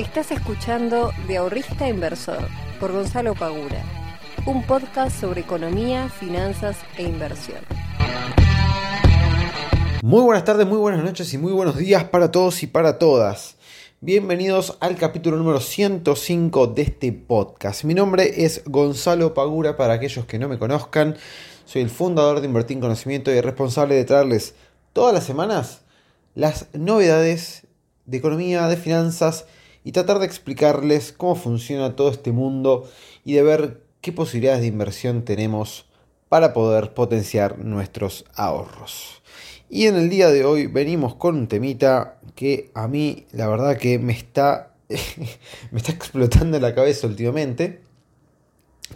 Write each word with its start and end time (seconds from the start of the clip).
Estás 0.00 0.30
escuchando 0.30 1.12
De 1.28 1.36
Ahorrista 1.36 1.86
Inversor 1.86 2.48
por 2.80 2.90
Gonzalo 2.90 3.34
Pagura, 3.34 3.84
un 4.46 4.66
podcast 4.66 5.20
sobre 5.20 5.42
economía, 5.42 6.08
finanzas 6.08 6.78
e 6.96 7.02
inversión. 7.02 7.58
Muy 10.02 10.22
buenas 10.22 10.46
tardes, 10.46 10.66
muy 10.66 10.78
buenas 10.78 11.04
noches 11.04 11.34
y 11.34 11.38
muy 11.38 11.52
buenos 11.52 11.76
días 11.76 12.04
para 12.04 12.30
todos 12.30 12.62
y 12.62 12.66
para 12.66 12.98
todas. 12.98 13.56
Bienvenidos 14.00 14.78
al 14.80 14.96
capítulo 14.96 15.36
número 15.36 15.60
105 15.60 16.68
de 16.68 16.80
este 16.80 17.12
podcast. 17.12 17.84
Mi 17.84 17.92
nombre 17.92 18.46
es 18.46 18.62
Gonzalo 18.64 19.34
Pagura, 19.34 19.76
para 19.76 19.92
aquellos 19.92 20.24
que 20.24 20.38
no 20.38 20.48
me 20.48 20.58
conozcan. 20.58 21.18
Soy 21.66 21.82
el 21.82 21.90
fundador 21.90 22.40
de 22.40 22.46
Invertir 22.46 22.78
en 22.78 22.80
Conocimiento 22.80 23.30
y 23.30 23.38
responsable 23.42 23.96
de 23.96 24.06
traerles 24.06 24.54
todas 24.94 25.12
las 25.12 25.24
semanas 25.24 25.82
las 26.34 26.68
novedades 26.72 27.66
de 28.06 28.16
economía, 28.16 28.66
de 28.66 28.78
finanzas 28.78 29.44
y 29.90 29.92
tratar 29.92 30.20
de 30.20 30.26
explicarles 30.26 31.10
cómo 31.10 31.34
funciona 31.34 31.96
todo 31.96 32.10
este 32.10 32.30
mundo 32.30 32.88
y 33.24 33.32
de 33.32 33.42
ver 33.42 33.82
qué 34.00 34.12
posibilidades 34.12 34.60
de 34.60 34.68
inversión 34.68 35.24
tenemos 35.24 35.86
para 36.28 36.52
poder 36.52 36.94
potenciar 36.94 37.58
nuestros 37.58 38.24
ahorros. 38.36 39.20
Y 39.68 39.88
en 39.88 39.96
el 39.96 40.08
día 40.08 40.30
de 40.30 40.44
hoy 40.44 40.68
venimos 40.68 41.16
con 41.16 41.34
un 41.34 41.48
temita 41.48 42.20
que 42.36 42.70
a 42.72 42.86
mí 42.86 43.26
la 43.32 43.48
verdad 43.48 43.78
que 43.78 43.98
me 43.98 44.12
está, 44.12 44.76
me 45.72 45.78
está 45.78 45.90
explotando 45.90 46.60
la 46.60 46.72
cabeza 46.72 47.08
últimamente. 47.08 47.80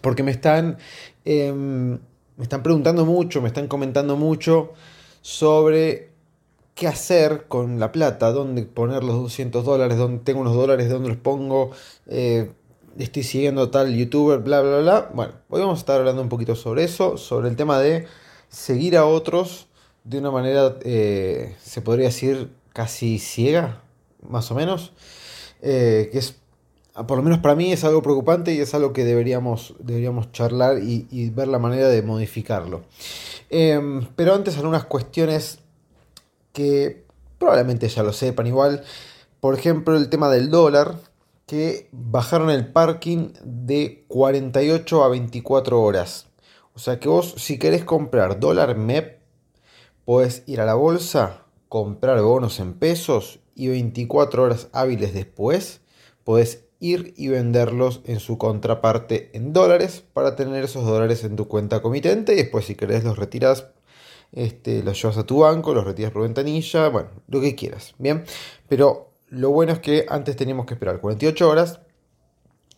Porque 0.01 0.23
me 0.23 0.31
están, 0.31 0.79
em, 1.25 1.99
me 2.37 2.43
están 2.45 2.63
preguntando 2.63 3.05
mucho, 3.05 3.43
me 3.43 3.49
están 3.49 3.67
comentando 3.67 4.17
mucho 4.17 4.75
sobre 5.23 6.14
qué 6.75 6.89
hacer 6.89 7.47
con 7.49 7.79
la 7.79 7.93
plata, 7.93 8.33
dónde 8.33 8.63
poner 8.65 9.05
los 9.05 9.17
200 9.17 9.65
dólares, 9.65 9.97
dónde 9.97 10.25
tengo 10.25 10.41
unos 10.41 10.55
dólares, 10.55 10.91
dónde 10.91 11.09
los 11.09 11.19
pongo, 11.19 11.71
eh, 12.07 12.51
estoy 12.99 13.23
siguiendo 13.23 13.71
tal 13.71 13.95
youtuber, 13.95 14.41
bla, 14.41 14.61
bla, 14.61 14.79
bla. 14.79 15.11
Bueno, 15.15 15.35
hoy 15.49 15.61
vamos 15.61 15.79
a 15.79 15.81
estar 15.81 16.01
hablando 16.01 16.23
un 16.23 16.29
poquito 16.29 16.57
sobre 16.57 16.85
eso, 16.85 17.17
sobre 17.17 17.49
el 17.49 17.57
tema 17.57 17.79
de 17.79 18.07
seguir 18.49 18.97
a 18.97 19.07
otros 19.07 19.69
de 20.05 20.19
una 20.19 20.31
manera, 20.31 20.77
eh, 20.85 21.57
se 21.63 21.81
podría 21.81 22.07
decir, 22.07 22.51
casi 22.73 23.19
ciega, 23.19 23.83
más 24.29 24.51
o 24.51 24.55
menos, 24.55 24.93
eh, 25.63 26.11
que 26.13 26.19
es, 26.19 26.37
por 27.07 27.17
lo 27.17 27.23
menos 27.23 27.39
para 27.39 27.55
mí, 27.55 27.73
es 27.73 27.85
algo 27.85 28.03
preocupante 28.03 28.53
y 28.53 28.61
es 28.61 28.75
algo 28.75 28.93
que 28.93 29.05
deberíamos, 29.05 29.75
deberíamos 29.79 30.31
charlar 30.33 30.79
y, 30.83 31.31
ver 31.31 31.49
la 31.49 31.59
manera 31.59 31.89
de 31.89 32.03
modificarlo. 32.03 32.83
Em, 33.49 34.07
pero 34.15 34.35
antes 34.35 34.57
algunas 34.59 34.85
cuestiones 34.85 35.61
que 36.55 37.05
probablemente 37.39 37.89
ya 37.91 38.03
lo 38.03 38.15
sepan 38.15 38.47
igual. 38.47 38.83
Por 39.41 39.59
ejemplo, 39.59 39.95
el 39.99 40.09
tema 40.09 40.31
del 40.31 40.49
dólar, 40.49 40.95
que 41.47 41.91
bajaron 41.93 42.49
el 42.49 42.73
parking 42.73 43.33
de 43.45 44.07
48 44.09 45.05
a 45.05 45.09
24 45.09 45.83
horas. 45.83 46.29
O 46.75 46.79
sea 46.79 46.99
que 46.99 47.09
vos, 47.09 47.35
si 47.37 47.59
querés 47.59 47.85
comprar 47.85 48.41
dólar 48.41 48.77
MEP, 48.77 49.21
podés 50.07 50.43
ir 50.47 50.63
a 50.63 50.65
la 50.65 50.75
bolsa, 50.75 51.45
comprar 51.69 52.23
bonos 52.23 52.61
en 52.61 52.73
pesos 52.75 53.41
y 53.55 53.69
24 53.69 54.43
horas 54.43 54.69
hábiles 54.73 55.13
después, 55.13 55.81
podés 56.25 56.65
ir 56.81 57.15
y 57.17 57.29
venderlos 57.29 58.01
en 58.05 58.21
su 58.21 58.39
contraparte 58.39 59.31
en 59.35 59.53
dólares 59.53 60.05
para 60.13 60.37
tener 60.37 60.65
esos 60.65 60.85
dólares 60.85 61.25
en 61.25 61.37
tu 61.37 61.47
cuenta 61.49 61.83
comitente 61.83 62.35
y 62.35 62.37
después 62.37 62.65
si 62.65 62.75
querés 62.75 63.05
los 63.05 63.19
retiras 63.19 63.67
este, 64.35 64.83
los 64.83 65.01
llevas 65.01 65.17
a 65.17 65.25
tu 65.25 65.41
banco, 65.41 65.75
los 65.75 65.85
retiras 65.85 66.11
por 66.11 66.23
ventanilla, 66.23 66.89
bueno, 66.89 67.09
lo 67.29 67.41
que 67.41 67.55
quieras, 67.55 67.95
¿bien? 67.99 68.25
Pero 68.69 69.13
lo 69.29 69.51
bueno 69.51 69.73
es 69.73 69.79
que 69.79 70.07
antes 70.09 70.37
teníamos 70.37 70.67
que 70.67 70.75
esperar 70.75 71.01
48 71.01 71.49
horas, 71.49 71.81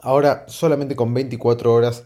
ahora 0.00 0.44
solamente 0.48 0.96
con 0.96 1.14
24 1.14 1.72
horas 1.72 2.04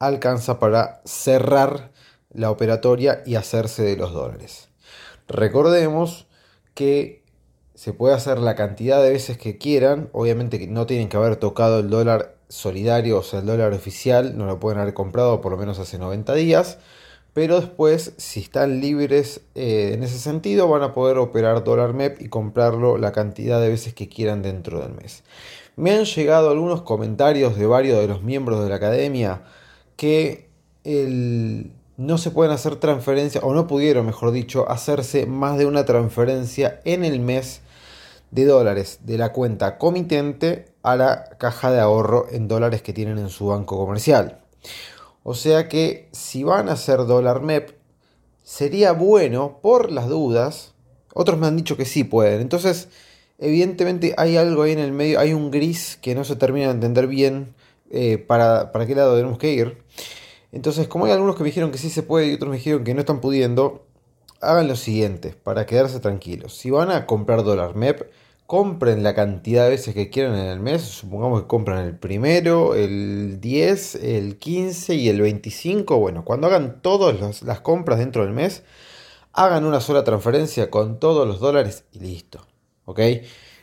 alcanza 0.00 0.58
para 0.58 1.00
cerrar 1.04 1.92
la 2.32 2.50
operatoria 2.50 3.22
y 3.24 3.36
hacerse 3.36 3.82
de 3.84 3.96
los 3.96 4.12
dólares. 4.12 4.68
Recordemos 5.28 6.26
que 6.74 7.24
se 7.74 7.92
puede 7.92 8.14
hacer 8.14 8.38
la 8.38 8.56
cantidad 8.56 9.00
de 9.00 9.10
veces 9.10 9.38
que 9.38 9.58
quieran, 9.58 10.08
obviamente 10.12 10.66
no 10.66 10.86
tienen 10.86 11.08
que 11.08 11.16
haber 11.16 11.36
tocado 11.36 11.78
el 11.78 11.90
dólar 11.90 12.36
solidario, 12.48 13.18
o 13.18 13.22
sea, 13.22 13.40
el 13.40 13.46
dólar 13.46 13.72
oficial, 13.72 14.36
no 14.36 14.46
lo 14.46 14.58
pueden 14.58 14.80
haber 14.80 14.94
comprado 14.94 15.40
por 15.40 15.52
lo 15.52 15.58
menos 15.58 15.78
hace 15.78 15.98
90 15.98 16.34
días 16.34 16.78
pero 17.38 17.60
después, 17.60 18.14
si 18.16 18.40
están 18.40 18.80
libres 18.80 19.42
eh, 19.54 19.92
en 19.94 20.02
ese 20.02 20.18
sentido, 20.18 20.66
van 20.66 20.82
a 20.82 20.92
poder 20.92 21.18
operar 21.18 21.62
dólar 21.62 21.94
MEP 21.94 22.20
y 22.20 22.28
comprarlo 22.28 22.98
la 22.98 23.12
cantidad 23.12 23.60
de 23.60 23.68
veces 23.68 23.94
que 23.94 24.08
quieran 24.08 24.42
dentro 24.42 24.80
del 24.80 24.94
mes. 24.94 25.22
Me 25.76 25.92
han 25.92 26.04
llegado 26.04 26.50
algunos 26.50 26.82
comentarios 26.82 27.56
de 27.56 27.64
varios 27.64 28.00
de 28.00 28.08
los 28.08 28.24
miembros 28.24 28.64
de 28.64 28.68
la 28.68 28.74
academia 28.74 29.44
que 29.94 30.48
no 31.96 32.18
se 32.18 32.32
pueden 32.32 32.52
hacer 32.52 32.74
transferencias, 32.74 33.44
o 33.44 33.54
no 33.54 33.68
pudieron, 33.68 34.04
mejor 34.04 34.32
dicho, 34.32 34.68
hacerse 34.68 35.24
más 35.26 35.58
de 35.58 35.66
una 35.66 35.84
transferencia 35.84 36.80
en 36.84 37.04
el 37.04 37.20
mes 37.20 37.60
de 38.32 38.46
dólares 38.46 38.98
de 39.04 39.16
la 39.16 39.32
cuenta 39.32 39.78
comitente 39.78 40.72
a 40.82 40.96
la 40.96 41.36
caja 41.38 41.70
de 41.70 41.78
ahorro 41.78 42.26
en 42.32 42.48
dólares 42.48 42.82
que 42.82 42.92
tienen 42.92 43.18
en 43.18 43.28
su 43.28 43.46
banco 43.46 43.76
comercial. 43.76 44.40
O 45.30 45.34
sea 45.34 45.68
que 45.68 46.08
si 46.10 46.42
van 46.42 46.70
a 46.70 46.72
hacer 46.72 47.04
dólar 47.04 47.42
MEP, 47.42 47.72
sería 48.44 48.92
bueno, 48.92 49.58
por 49.60 49.92
las 49.92 50.08
dudas, 50.08 50.72
otros 51.12 51.38
me 51.38 51.46
han 51.46 51.54
dicho 51.58 51.76
que 51.76 51.84
sí 51.84 52.02
pueden. 52.02 52.40
Entonces, 52.40 52.88
evidentemente 53.38 54.14
hay 54.16 54.38
algo 54.38 54.62
ahí 54.62 54.72
en 54.72 54.78
el 54.78 54.92
medio, 54.92 55.20
hay 55.20 55.34
un 55.34 55.50
gris 55.50 55.98
que 56.00 56.14
no 56.14 56.24
se 56.24 56.36
termina 56.36 56.68
de 56.68 56.72
entender 56.72 57.08
bien 57.08 57.54
eh, 57.90 58.16
para, 58.16 58.72
para 58.72 58.86
qué 58.86 58.94
lado 58.94 59.16
tenemos 59.16 59.36
que 59.36 59.52
ir. 59.52 59.82
Entonces, 60.50 60.88
como 60.88 61.04
hay 61.04 61.12
algunos 61.12 61.36
que 61.36 61.42
me 61.42 61.50
dijeron 61.50 61.72
que 61.72 61.76
sí 61.76 61.90
se 61.90 62.02
puede 62.02 62.28
y 62.28 62.32
otros 62.32 62.48
me 62.48 62.56
dijeron 62.56 62.82
que 62.82 62.94
no 62.94 63.00
están 63.00 63.20
pudiendo, 63.20 63.84
hagan 64.40 64.66
lo 64.66 64.76
siguiente 64.76 65.34
para 65.42 65.66
quedarse 65.66 66.00
tranquilos. 66.00 66.56
Si 66.56 66.70
van 66.70 66.90
a 66.90 67.04
comprar 67.04 67.44
dólar 67.44 67.74
MEP, 67.74 68.10
compren 68.48 69.02
la 69.02 69.14
cantidad 69.14 69.64
de 69.64 69.70
veces 69.72 69.94
que 69.94 70.08
quieran 70.08 70.34
en 70.34 70.46
el 70.46 70.58
mes. 70.58 70.80
Supongamos 70.80 71.42
que 71.42 71.46
compran 71.46 71.84
el 71.84 71.98
primero, 71.98 72.74
el 72.74 73.42
10, 73.42 73.96
el 73.96 74.38
15 74.38 74.94
y 74.94 75.10
el 75.10 75.20
25. 75.20 75.98
Bueno, 75.98 76.24
cuando 76.24 76.46
hagan 76.46 76.80
todas 76.80 77.42
las 77.42 77.60
compras 77.60 77.98
dentro 77.98 78.24
del 78.24 78.32
mes, 78.32 78.62
hagan 79.34 79.66
una 79.66 79.82
sola 79.82 80.02
transferencia 80.02 80.70
con 80.70 80.98
todos 80.98 81.28
los 81.28 81.40
dólares 81.40 81.84
y 81.92 82.00
listo. 82.00 82.46
¿Ok? 82.86 83.00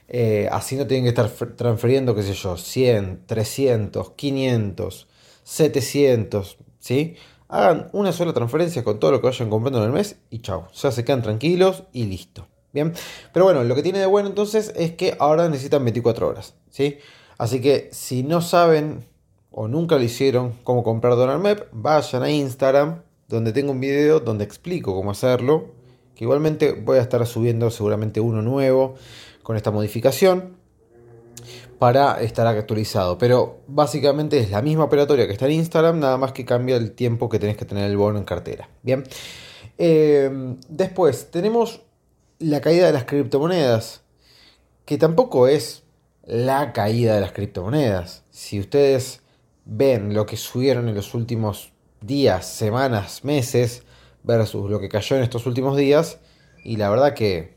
Eh, 0.07 0.47
así 0.51 0.75
no 0.75 0.85
tienen 0.85 1.05
que 1.05 1.19
estar 1.19 1.31
transfiriendo, 1.55 2.13
qué 2.13 2.21
sé 2.21 2.33
yo, 2.33 2.55
100, 2.55 3.23
300, 3.25 4.11
500, 4.11 5.07
700, 5.43 6.57
¿sí? 6.77 7.15
Hagan 7.47 7.89
una 7.91 8.11
sola 8.11 8.33
transferencia 8.33 8.83
con 8.83 8.99
todo 8.99 9.09
lo 9.13 9.19
que 9.19 9.27
vayan 9.29 9.49
comprando 9.49 9.79
en 9.79 9.85
el 9.85 9.93
mes 9.93 10.17
y 10.29 10.41
chao. 10.41 10.67
Ya 10.75 10.91
se 10.91 11.03
quedan 11.03 11.23
tranquilos 11.23 11.85
y 11.91 12.05
listo. 12.05 12.47
Bien, 12.75 12.93
pero 13.31 13.45
bueno, 13.45 13.63
lo 13.63 13.73
que 13.73 13.81
tiene 13.81 13.99
de 13.99 14.05
bueno 14.05 14.27
entonces 14.27 14.73
es 14.75 14.91
que 14.91 15.15
ahora 15.17 15.47
necesitan 15.47 15.85
24 15.85 16.27
horas, 16.27 16.55
¿sí? 16.69 16.97
Así 17.37 17.61
que 17.61 17.87
si 17.93 18.21
no 18.21 18.41
saben 18.41 19.05
o 19.49 19.69
nunca 19.69 19.95
lo 19.95 20.03
hicieron 20.03 20.51
cómo 20.65 20.83
comprar 20.83 21.15
Donald 21.15 21.67
vayan 21.71 22.23
a 22.23 22.29
Instagram, 22.29 23.01
donde 23.29 23.53
tengo 23.53 23.71
un 23.71 23.79
video 23.79 24.19
donde 24.19 24.43
explico 24.43 24.93
cómo 24.93 25.11
hacerlo, 25.11 25.67
que 26.15 26.25
igualmente 26.25 26.73
voy 26.73 26.97
a 26.97 27.01
estar 27.01 27.25
subiendo 27.25 27.71
seguramente 27.71 28.19
uno 28.19 28.41
nuevo 28.41 28.95
con 29.41 29.55
esta 29.55 29.71
modificación 29.71 30.57
para 31.79 32.19
estar 32.21 32.45
actualizado. 32.45 33.17
Pero 33.17 33.61
básicamente 33.67 34.37
es 34.37 34.51
la 34.51 34.61
misma 34.61 34.83
operatoria 34.83 35.27
que 35.27 35.31
está 35.31 35.45
en 35.45 35.53
Instagram, 35.53 36.01
nada 36.01 36.17
más 36.17 36.33
que 36.33 36.43
cambia 36.43 36.75
el 36.75 36.91
tiempo 36.91 37.29
que 37.29 37.39
tenés 37.39 37.55
que 37.55 37.63
tener 37.63 37.89
el 37.89 37.95
bono 37.95 38.19
en 38.19 38.25
cartera. 38.25 38.67
Bien. 38.83 39.05
Eh, 39.77 40.57
después 40.67 41.31
tenemos 41.31 41.84
la 42.39 42.61
caída 42.61 42.87
de 42.87 42.93
las 42.93 43.05
criptomonedas, 43.05 44.01
que 44.85 44.97
tampoco 44.97 45.47
es 45.47 45.83
la 46.23 46.73
caída 46.73 47.15
de 47.15 47.21
las 47.21 47.31
criptomonedas. 47.31 48.23
Si 48.29 48.59
ustedes 48.59 49.21
ven 49.65 50.13
lo 50.13 50.25
que 50.25 50.37
subieron 50.37 50.89
en 50.89 50.95
los 50.95 51.13
últimos 51.13 51.71
días, 52.01 52.47
semanas, 52.47 53.23
meses, 53.23 53.83
versus 54.23 54.69
lo 54.69 54.79
que 54.79 54.89
cayó 54.89 55.15
en 55.15 55.23
estos 55.23 55.45
últimos 55.45 55.77
días, 55.77 56.19
y 56.63 56.77
la 56.77 56.89
verdad 56.89 57.13
que 57.13 57.55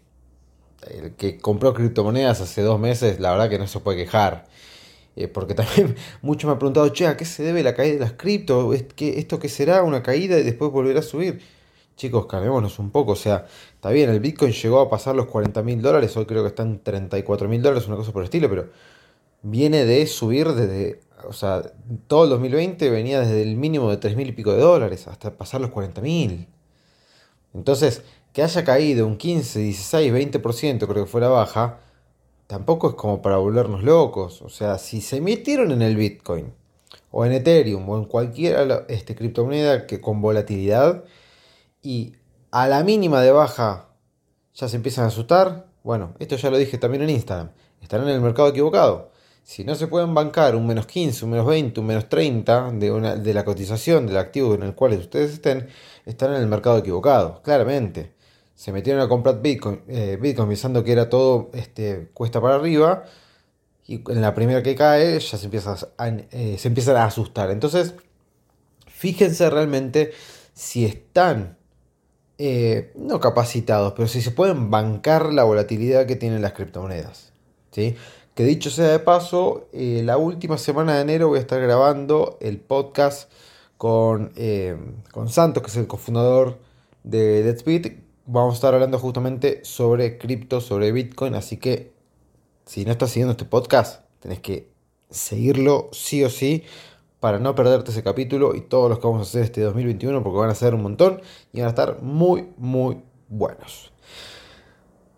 el 0.86 1.14
que 1.14 1.38
compró 1.38 1.74
criptomonedas 1.74 2.40
hace 2.40 2.62
dos 2.62 2.78
meses, 2.78 3.20
la 3.20 3.32
verdad 3.32 3.50
que 3.50 3.58
no 3.58 3.66
se 3.66 3.80
puede 3.80 3.98
quejar. 3.98 4.46
Eh, 5.16 5.26
porque 5.26 5.54
también 5.54 5.96
muchos 6.22 6.46
me 6.46 6.52
han 6.52 6.58
preguntado, 6.58 6.88
che, 6.90 7.06
¿a 7.06 7.16
qué 7.16 7.24
se 7.24 7.42
debe 7.42 7.62
la 7.62 7.74
caída 7.74 7.94
de 7.94 8.00
las 8.00 8.12
cripto? 8.12 8.72
¿Esto 8.72 9.38
qué 9.40 9.48
será? 9.48 9.82
¿Una 9.82 10.02
caída 10.02 10.38
y 10.38 10.44
después 10.44 10.70
volverá 10.70 11.00
a 11.00 11.02
subir? 11.02 11.40
Chicos, 11.98 12.26
calmémonos 12.26 12.78
un 12.78 12.90
poco. 12.90 13.12
O 13.12 13.16
sea, 13.16 13.46
está 13.74 13.90
bien, 13.90 14.08
el 14.08 14.20
Bitcoin 14.20 14.52
llegó 14.52 14.80
a 14.80 14.88
pasar 14.88 15.14
los 15.14 15.26
40 15.26 15.62
mil 15.62 15.82
dólares, 15.82 16.16
hoy 16.16 16.24
creo 16.24 16.42
que 16.42 16.48
están 16.48 16.78
34 16.82 17.48
mil 17.48 17.60
dólares, 17.60 17.86
una 17.88 17.96
cosa 17.96 18.12
por 18.12 18.22
el 18.22 18.26
estilo, 18.26 18.48
pero 18.48 18.68
viene 19.42 19.84
de 19.84 20.06
subir 20.06 20.48
desde, 20.52 21.00
o 21.26 21.32
sea, 21.32 21.62
todo 22.06 22.24
el 22.24 22.30
2020 22.30 22.88
venía 22.90 23.20
desde 23.20 23.42
el 23.42 23.56
mínimo 23.56 23.90
de 23.90 23.98
3 23.98 24.16
mil 24.16 24.28
y 24.28 24.32
pico 24.32 24.52
de 24.52 24.60
dólares 24.60 25.06
hasta 25.08 25.36
pasar 25.36 25.60
los 25.60 25.70
40 25.70 26.00
mil. 26.00 26.48
Entonces, 27.54 28.02
que 28.32 28.42
haya 28.42 28.64
caído 28.64 29.06
un 29.06 29.16
15, 29.16 29.58
16, 29.58 30.12
20%, 30.12 30.86
creo 30.86 31.04
que 31.04 31.10
fue 31.10 31.20
la 31.20 31.28
baja, 31.28 31.80
tampoco 32.46 32.90
es 32.90 32.94
como 32.94 33.20
para 33.22 33.38
volvernos 33.38 33.82
locos. 33.82 34.42
O 34.42 34.48
sea, 34.48 34.78
si 34.78 35.00
se 35.00 35.20
metieron 35.20 35.72
en 35.72 35.82
el 35.82 35.96
Bitcoin 35.96 36.52
o 37.10 37.24
en 37.24 37.32
Ethereum 37.32 37.88
o 37.88 37.98
en 37.98 38.04
cualquier 38.04 38.86
este, 38.88 39.14
criptomoneda 39.16 39.86
que 39.86 40.00
con 40.00 40.20
volatilidad 40.20 41.04
y 41.88 42.12
a 42.50 42.68
la 42.68 42.84
mínima 42.84 43.22
de 43.22 43.32
baja 43.32 43.88
ya 44.52 44.68
se 44.68 44.76
empiezan 44.76 45.04
a 45.04 45.08
asustar, 45.08 45.68
bueno, 45.82 46.12
esto 46.18 46.36
ya 46.36 46.50
lo 46.50 46.58
dije 46.58 46.76
también 46.76 47.02
en 47.02 47.08
Instagram, 47.08 47.50
están 47.80 48.02
en 48.02 48.10
el 48.10 48.20
mercado 48.20 48.48
equivocado. 48.48 49.10
Si 49.42 49.64
no 49.64 49.74
se 49.74 49.86
pueden 49.86 50.12
bancar 50.12 50.54
un 50.54 50.66
menos 50.66 50.84
15, 50.84 51.24
un 51.24 51.30
menos 51.30 51.46
20, 51.46 51.80
un 51.80 51.86
menos 51.86 52.10
30 52.10 52.72
de, 52.72 52.92
una, 52.92 53.16
de 53.16 53.32
la 53.32 53.42
cotización 53.42 54.06
del 54.06 54.18
activo 54.18 54.52
en 54.52 54.64
el 54.64 54.74
cual 54.74 54.98
ustedes 54.98 55.32
estén, 55.32 55.66
están 56.04 56.34
en 56.34 56.42
el 56.42 56.46
mercado 56.46 56.76
equivocado, 56.76 57.40
claramente. 57.40 58.12
Se 58.54 58.70
metieron 58.70 59.00
a 59.00 59.08
comprar 59.08 59.40
Bitcoin, 59.40 59.80
eh, 59.88 60.18
Bitcoin 60.20 60.48
pensando 60.48 60.84
que 60.84 60.92
era 60.92 61.08
todo 61.08 61.48
este, 61.54 62.10
cuesta 62.12 62.38
para 62.38 62.56
arriba 62.56 63.04
y 63.86 64.02
en 64.10 64.20
la 64.20 64.34
primera 64.34 64.62
que 64.62 64.74
cae 64.74 65.18
ya 65.18 65.38
se, 65.38 65.48
eh, 65.48 66.56
se 66.58 66.68
empiezan 66.68 66.96
a 66.96 67.04
asustar. 67.06 67.50
Entonces, 67.50 67.94
fíjense 68.86 69.48
realmente 69.48 70.12
si 70.52 70.84
están 70.84 71.57
eh, 72.38 72.92
no 72.94 73.18
capacitados, 73.18 73.94
pero 73.94 74.06
si 74.06 74.22
se 74.22 74.30
pueden 74.30 74.70
bancar 74.70 75.32
la 75.32 75.42
volatilidad 75.42 76.06
que 76.06 76.14
tienen 76.14 76.40
las 76.40 76.52
criptomonedas. 76.52 77.32
¿sí? 77.72 77.96
Que 78.34 78.44
dicho 78.44 78.70
sea 78.70 78.86
de 78.86 79.00
paso, 79.00 79.66
eh, 79.72 80.02
la 80.04 80.16
última 80.18 80.56
semana 80.56 80.94
de 80.94 81.02
enero 81.02 81.28
voy 81.28 81.38
a 81.38 81.40
estar 81.40 81.60
grabando 81.60 82.38
el 82.40 82.60
podcast 82.60 83.28
con, 83.76 84.32
eh, 84.36 84.76
con 85.10 85.28
Santos, 85.28 85.64
que 85.64 85.70
es 85.70 85.76
el 85.76 85.88
cofundador 85.88 86.58
de 87.02 87.42
Deadspeed. 87.42 87.94
Vamos 88.26 88.54
a 88.54 88.56
estar 88.56 88.74
hablando 88.74 89.00
justamente 89.00 89.64
sobre 89.64 90.18
cripto, 90.18 90.60
sobre 90.60 90.92
Bitcoin, 90.92 91.34
así 91.34 91.56
que 91.56 91.92
si 92.66 92.84
no 92.84 92.92
estás 92.92 93.10
siguiendo 93.10 93.32
este 93.32 93.46
podcast, 93.46 94.04
tenés 94.20 94.38
que 94.38 94.68
seguirlo 95.10 95.88
sí 95.92 96.22
o 96.22 96.30
sí 96.30 96.64
para 97.20 97.38
no 97.38 97.54
perderte 97.54 97.90
ese 97.90 98.02
capítulo 98.02 98.54
y 98.54 98.60
todos 98.60 98.88
los 98.88 98.98
que 98.98 99.06
vamos 99.06 99.20
a 99.20 99.28
hacer 99.28 99.42
este 99.42 99.60
2021 99.62 100.22
porque 100.22 100.38
van 100.38 100.50
a 100.50 100.54
ser 100.54 100.74
un 100.74 100.82
montón 100.82 101.20
y 101.52 101.58
van 101.58 101.66
a 101.66 101.70
estar 101.70 102.02
muy, 102.02 102.48
muy 102.56 103.02
buenos. 103.28 103.92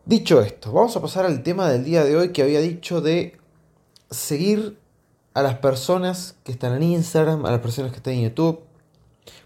Dicho 0.06 0.41
esto, 0.41 0.73
vamos 0.73 0.97
a 0.97 1.02
pasar 1.02 1.26
al 1.26 1.43
tema 1.43 1.69
del 1.69 1.85
día 1.85 2.05
de 2.05 2.17
hoy 2.17 2.32
que 2.32 2.43
había 2.43 2.61
dicho 2.61 3.00
de 3.00 3.38
seguir 4.11 4.79
a 5.35 5.43
las 5.43 5.58
personas 5.58 6.37
que 6.43 6.52
están 6.52 6.75
en 6.75 6.82
Instagram, 6.82 7.44
a 7.44 7.50
las 7.50 7.61
personas 7.61 7.93
que 7.93 7.99
están 7.99 8.14
en 8.14 8.23
YouTube, 8.23 8.61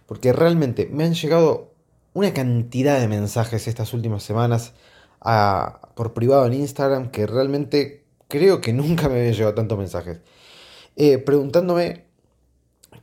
porque 0.06 0.32
realmente 0.32 0.88
me 0.90 1.04
han 1.04 1.14
llegado 1.14 1.72
una 2.14 2.32
cantidad 2.32 3.00
de 3.00 3.08
mensajes 3.08 3.66
estas 3.66 3.92
últimas 3.92 4.22
semanas 4.22 4.72
por 5.94 6.14
privado 6.14 6.46
en 6.46 6.54
Instagram 6.54 7.10
que 7.10 7.26
realmente 7.26 8.04
creo 8.28 8.60
que 8.60 8.72
nunca 8.72 9.08
me 9.08 9.18
habían 9.18 9.34
llegado 9.34 9.54
tantos 9.54 9.78
mensajes. 9.78 10.20
Eh, 10.96 11.18
preguntándome 11.18 12.03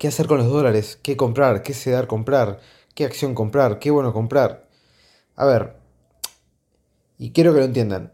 qué 0.02 0.08
hacer 0.08 0.26
con 0.26 0.40
los 0.40 0.48
dólares, 0.48 0.98
qué 1.04 1.16
comprar, 1.16 1.62
qué 1.62 1.76
se 1.76 1.92
dar 1.92 2.08
comprar, 2.08 2.60
qué 2.96 3.06
acción 3.06 3.36
comprar, 3.36 3.78
qué 3.78 3.92
bueno 3.92 4.14
comprar. 4.14 4.66
A 5.36 5.46
ver, 5.46 5.76
y 7.20 7.30
quiero 7.34 7.54
que 7.54 7.60
lo 7.60 7.66
entiendan. 7.66 8.12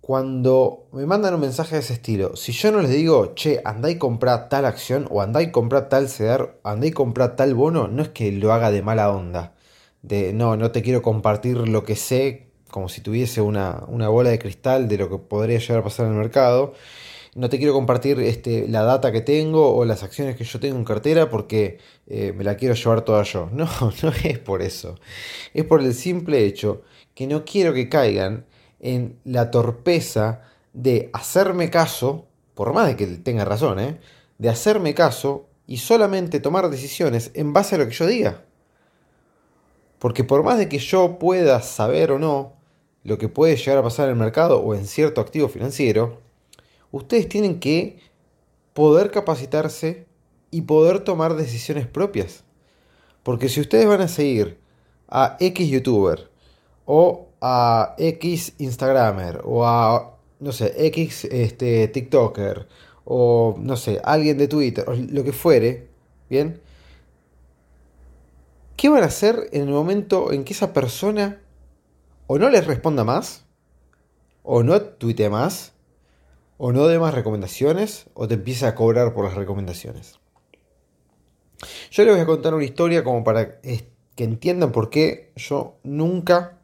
Cuando 0.00 0.86
me 0.90 1.04
mandan 1.04 1.34
un 1.34 1.40
mensaje 1.40 1.74
de 1.74 1.82
ese 1.82 1.92
estilo, 1.92 2.34
si 2.34 2.52
yo 2.52 2.72
no 2.72 2.80
les 2.80 2.92
digo, 2.92 3.34
che, 3.34 3.60
andá 3.66 3.90
y 3.90 3.98
comprá 3.98 4.48
tal 4.48 4.64
acción, 4.64 5.06
o 5.10 5.20
andá 5.20 5.42
y 5.42 5.50
comprá 5.50 5.90
tal 5.90 6.08
CEDAR, 6.08 6.60
andá 6.64 6.86
y 6.86 6.92
comprá 6.92 7.36
tal 7.36 7.54
bono, 7.54 7.88
no 7.88 8.04
es 8.04 8.08
que 8.08 8.32
lo 8.32 8.54
haga 8.54 8.70
de 8.70 8.80
mala 8.80 9.10
onda. 9.10 9.52
De 10.00 10.32
no, 10.32 10.56
no 10.56 10.70
te 10.70 10.80
quiero 10.80 11.02
compartir 11.02 11.58
lo 11.68 11.84
que 11.84 11.94
sé, 11.94 12.46
como 12.70 12.88
si 12.88 13.02
tuviese 13.02 13.42
una, 13.42 13.84
una 13.88 14.08
bola 14.08 14.30
de 14.30 14.38
cristal 14.38 14.88
de 14.88 14.96
lo 14.96 15.10
que 15.10 15.18
podría 15.18 15.58
llegar 15.58 15.80
a 15.80 15.84
pasar 15.84 16.06
en 16.06 16.12
el 16.12 16.18
mercado 16.18 16.72
no 17.38 17.48
te 17.48 17.58
quiero 17.58 17.72
compartir 17.72 18.18
este, 18.18 18.66
la 18.66 18.82
data 18.82 19.12
que 19.12 19.20
tengo 19.20 19.72
o 19.76 19.84
las 19.84 20.02
acciones 20.02 20.34
que 20.34 20.42
yo 20.42 20.58
tengo 20.58 20.76
en 20.76 20.84
cartera 20.84 21.30
porque 21.30 21.78
eh, 22.08 22.32
me 22.36 22.42
la 22.42 22.56
quiero 22.56 22.74
llevar 22.74 23.02
toda 23.02 23.22
yo. 23.22 23.48
No, 23.52 23.68
no 24.02 24.12
es 24.24 24.38
por 24.40 24.60
eso. 24.60 24.96
Es 25.54 25.64
por 25.64 25.80
el 25.80 25.94
simple 25.94 26.44
hecho 26.44 26.82
que 27.14 27.28
no 27.28 27.44
quiero 27.44 27.72
que 27.72 27.88
caigan 27.88 28.44
en 28.80 29.20
la 29.24 29.52
torpeza 29.52 30.42
de 30.72 31.10
hacerme 31.12 31.70
caso, 31.70 32.26
por 32.54 32.72
más 32.72 32.88
de 32.88 32.96
que 32.96 33.06
tenga 33.06 33.44
razón, 33.44 33.78
¿eh? 33.78 34.00
de 34.38 34.48
hacerme 34.48 34.94
caso 34.94 35.46
y 35.68 35.76
solamente 35.76 36.40
tomar 36.40 36.68
decisiones 36.68 37.30
en 37.34 37.52
base 37.52 37.76
a 37.76 37.78
lo 37.78 37.86
que 37.86 37.94
yo 37.94 38.06
diga. 38.06 38.42
Porque 40.00 40.24
por 40.24 40.42
más 40.42 40.58
de 40.58 40.68
que 40.68 40.78
yo 40.80 41.20
pueda 41.20 41.62
saber 41.62 42.10
o 42.10 42.18
no 42.18 42.54
lo 43.04 43.16
que 43.16 43.28
puede 43.28 43.54
llegar 43.54 43.78
a 43.78 43.82
pasar 43.84 44.06
en 44.06 44.14
el 44.14 44.18
mercado 44.18 44.58
o 44.60 44.74
en 44.74 44.88
cierto 44.88 45.20
activo 45.20 45.48
financiero, 45.48 46.26
ustedes 46.90 47.28
tienen 47.28 47.60
que 47.60 48.00
poder 48.74 49.10
capacitarse 49.10 50.06
y 50.50 50.62
poder 50.62 51.00
tomar 51.00 51.34
decisiones 51.34 51.86
propias. 51.86 52.44
Porque 53.22 53.48
si 53.48 53.60
ustedes 53.60 53.86
van 53.86 54.00
a 54.00 54.08
seguir 54.08 54.58
a 55.08 55.36
X 55.40 55.68
youtuber 55.68 56.30
o 56.86 57.28
a 57.40 57.94
X 57.98 58.54
Instagramer 58.58 59.42
o 59.44 59.66
a, 59.66 60.16
no 60.40 60.52
sé, 60.52 60.74
X 60.86 61.24
este, 61.26 61.88
TikToker 61.88 62.68
o, 63.04 63.56
no 63.58 63.76
sé, 63.76 64.00
alguien 64.04 64.38
de 64.38 64.48
Twitter 64.48 64.84
o 64.88 64.94
lo 64.94 65.24
que 65.24 65.32
fuere, 65.32 65.88
¿bien? 66.28 66.60
¿Qué 68.76 68.88
van 68.88 69.02
a 69.02 69.06
hacer 69.06 69.48
en 69.52 69.62
el 69.62 69.70
momento 69.70 70.30
en 70.32 70.44
que 70.44 70.52
esa 70.52 70.72
persona 70.72 71.40
o 72.28 72.38
no 72.38 72.48
les 72.48 72.66
responda 72.66 73.02
más 73.02 73.44
o 74.42 74.62
no 74.62 74.80
tuite 74.80 75.28
más 75.30 75.72
o 76.58 76.72
no 76.72 76.86
dé 76.86 76.98
más 76.98 77.14
recomendaciones 77.14 78.06
o 78.14 78.28
te 78.28 78.34
empieza 78.34 78.68
a 78.68 78.74
cobrar 78.74 79.14
por 79.14 79.24
las 79.24 79.34
recomendaciones. 79.34 80.18
Yo 81.90 82.04
les 82.04 82.14
voy 82.14 82.22
a 82.22 82.26
contar 82.26 82.54
una 82.54 82.64
historia 82.64 83.02
como 83.02 83.24
para 83.24 83.60
que 83.60 84.24
entiendan 84.24 84.72
por 84.72 84.90
qué 84.90 85.32
yo 85.36 85.76
nunca, 85.84 86.58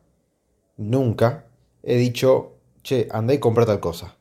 nunca 0.77 1.47
he 1.83 1.97
dicho, 1.97 2.55
che, 2.83 3.09
andá 3.11 3.35
y 3.35 3.39
compra 3.39 3.65
tal 3.65 3.81
cosa. 3.81 4.17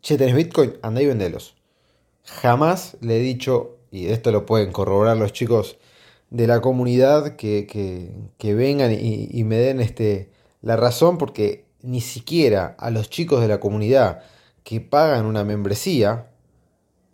che, 0.00 0.16
tenés 0.16 0.34
Bitcoin, 0.34 0.74
andá 0.82 1.02
y 1.02 1.06
vendelos. 1.06 1.56
Jamás 2.24 2.96
le 3.00 3.16
he 3.16 3.20
dicho, 3.20 3.78
y 3.90 4.06
esto 4.06 4.30
lo 4.30 4.46
pueden 4.46 4.70
corroborar 4.70 5.16
los 5.16 5.32
chicos 5.32 5.78
de 6.30 6.46
la 6.46 6.60
comunidad 6.60 7.36
que, 7.36 7.66
que, 7.66 8.54
vengan 8.54 8.92
y, 8.92 9.28
y, 9.30 9.44
me 9.44 9.56
den 9.56 9.80
este, 9.80 10.30
la 10.60 10.76
razón, 10.76 11.16
porque 11.16 11.64
ni 11.82 12.00
siquiera 12.00 12.74
a 12.78 12.90
los 12.90 13.10
chicos 13.10 13.40
de 13.40 13.48
la 13.48 13.60
comunidad 13.60 14.22
que 14.64 14.80
pagan 14.80 15.26
una 15.26 15.44
membresía, 15.44 16.30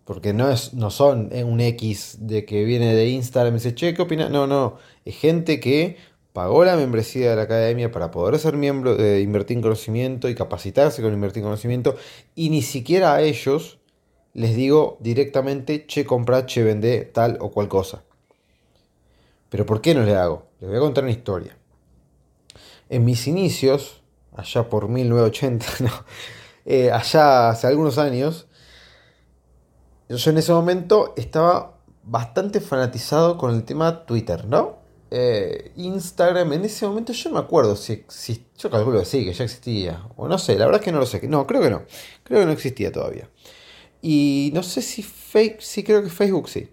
porque 0.04 0.32
no, 0.32 0.50
es, 0.50 0.74
no 0.74 0.90
son 0.90 1.30
un 1.32 1.60
X 1.60 2.18
de 2.20 2.44
que 2.44 2.64
viene 2.64 2.94
de 2.94 3.08
Instagram 3.08 3.54
y 3.54 3.58
dice, 3.58 3.74
che, 3.74 3.94
¿qué 3.94 4.02
opina? 4.02 4.28
No, 4.28 4.46
no, 4.46 4.78
es 5.04 5.16
gente 5.16 5.60
que 5.60 5.96
pagó 6.32 6.64
la 6.64 6.76
membresía 6.76 7.30
de 7.30 7.36
la 7.36 7.42
academia 7.42 7.92
para 7.92 8.10
poder 8.10 8.38
ser 8.38 8.56
miembro 8.56 8.96
de 8.96 9.20
Invertir 9.20 9.56
en 9.56 9.62
Conocimiento 9.62 10.28
y 10.28 10.34
capacitarse 10.34 11.00
con 11.00 11.12
Invertir 11.12 11.38
en 11.38 11.44
Conocimiento, 11.44 11.96
y 12.34 12.50
ni 12.50 12.60
siquiera 12.62 13.14
a 13.14 13.22
ellos 13.22 13.78
les 14.34 14.56
digo 14.56 14.98
directamente, 15.00 15.86
che, 15.86 16.04
compra, 16.04 16.44
che, 16.44 16.64
vende 16.64 17.04
tal 17.04 17.38
o 17.40 17.50
cual 17.50 17.68
cosa. 17.68 18.02
Pero 19.48 19.64
¿por 19.64 19.80
qué 19.80 19.94
no 19.94 20.02
le 20.02 20.16
hago? 20.16 20.48
Les 20.60 20.68
voy 20.68 20.78
a 20.78 20.80
contar 20.80 21.04
una 21.04 21.12
historia. 21.12 21.56
En 22.88 23.04
mis 23.04 23.28
inicios, 23.28 24.02
allá 24.34 24.68
por 24.68 24.88
1980, 24.88 25.66
no, 25.80 25.90
eh, 26.64 26.90
allá 26.90 27.50
hace 27.50 27.66
algunos 27.66 27.98
años, 27.98 28.46
yo 30.08 30.30
en 30.30 30.38
ese 30.38 30.52
momento 30.52 31.14
estaba 31.16 31.78
bastante 32.02 32.60
fanatizado 32.60 33.38
con 33.38 33.54
el 33.54 33.64
tema 33.64 34.04
Twitter, 34.04 34.46
¿no? 34.46 34.78
Eh, 35.10 35.72
Instagram, 35.76 36.54
en 36.54 36.64
ese 36.64 36.86
momento 36.86 37.12
yo 37.12 37.30
no 37.30 37.36
me 37.36 37.40
acuerdo 37.40 37.76
si, 37.76 38.04
si, 38.08 38.46
yo 38.58 38.70
calculo 38.70 38.98
que 38.98 39.04
sí, 39.04 39.24
que 39.24 39.32
ya 39.32 39.44
existía, 39.44 40.08
o 40.16 40.28
no 40.28 40.38
sé, 40.38 40.58
la 40.58 40.66
verdad 40.66 40.80
es 40.80 40.84
que 40.84 40.92
no 40.92 40.98
lo 40.98 41.06
sé, 41.06 41.26
no, 41.28 41.46
creo 41.46 41.62
que 41.62 41.70
no, 41.70 41.82
creo 42.24 42.40
que 42.40 42.46
no 42.46 42.52
existía 42.52 42.90
todavía. 42.90 43.30
Y 44.02 44.50
no 44.52 44.62
sé 44.62 44.82
si 44.82 45.02
fake, 45.02 45.60
sí 45.60 45.82
creo 45.82 46.02
que 46.02 46.10
Facebook 46.10 46.48
sí. 46.48 46.68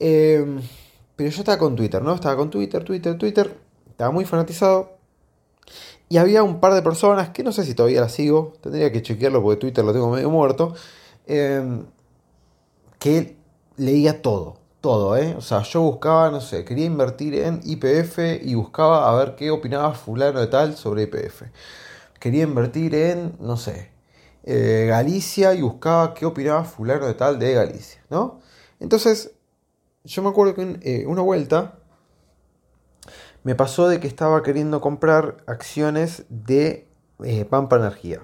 Eh, 0.00 0.44
pero 1.14 1.30
yo 1.30 1.38
estaba 1.38 1.58
con 1.58 1.76
Twitter, 1.76 2.02
¿no? 2.02 2.14
Estaba 2.14 2.36
con 2.36 2.50
Twitter, 2.50 2.84
Twitter, 2.84 3.16
Twitter, 3.16 3.56
estaba 3.88 4.10
muy 4.10 4.24
fanatizado. 4.24 4.95
Y 6.08 6.18
había 6.18 6.42
un 6.42 6.60
par 6.60 6.74
de 6.74 6.82
personas, 6.82 7.30
que 7.30 7.42
no 7.42 7.52
sé 7.52 7.64
si 7.64 7.74
todavía 7.74 8.00
las 8.00 8.12
sigo, 8.12 8.52
tendría 8.60 8.92
que 8.92 9.02
chequearlo 9.02 9.42
porque 9.42 9.58
Twitter 9.58 9.84
lo 9.84 9.92
tengo 9.92 10.08
medio 10.10 10.30
muerto, 10.30 10.74
em, 11.26 11.84
que 12.98 13.36
leía 13.76 14.22
todo, 14.22 14.58
todo, 14.80 15.16
¿eh? 15.16 15.34
O 15.36 15.40
sea, 15.40 15.62
yo 15.62 15.82
buscaba, 15.82 16.30
no 16.30 16.40
sé, 16.40 16.64
quería 16.64 16.84
invertir 16.84 17.34
en 17.34 17.60
IPF 17.64 18.40
y 18.42 18.54
buscaba 18.54 19.10
a 19.10 19.14
ver 19.16 19.34
qué 19.34 19.50
opinaba 19.50 19.92
fulano 19.94 20.40
de 20.40 20.46
tal 20.46 20.76
sobre 20.76 21.02
IPF. 21.04 21.42
Quería 22.20 22.44
invertir 22.44 22.94
en, 22.94 23.36
no 23.40 23.56
sé, 23.56 23.90
eh, 24.44 24.86
Galicia 24.88 25.54
y 25.54 25.62
buscaba 25.62 26.14
qué 26.14 26.24
opinaba 26.26 26.64
fulano 26.64 27.06
de 27.06 27.14
tal 27.14 27.38
de 27.38 27.52
Galicia, 27.54 28.00
¿no? 28.10 28.40
Entonces, 28.80 29.32
yo 30.04 30.22
me 30.22 30.28
acuerdo 30.28 30.54
que 30.54 30.62
en 30.62 30.78
eh, 30.82 31.04
una 31.06 31.22
vuelta 31.22 31.80
me 33.46 33.54
pasó 33.54 33.86
de 33.86 34.00
que 34.00 34.08
estaba 34.08 34.42
queriendo 34.42 34.80
comprar 34.80 35.36
acciones 35.46 36.24
de 36.28 36.88
eh, 37.22 37.44
Pampa 37.44 37.76
Energía. 37.76 38.22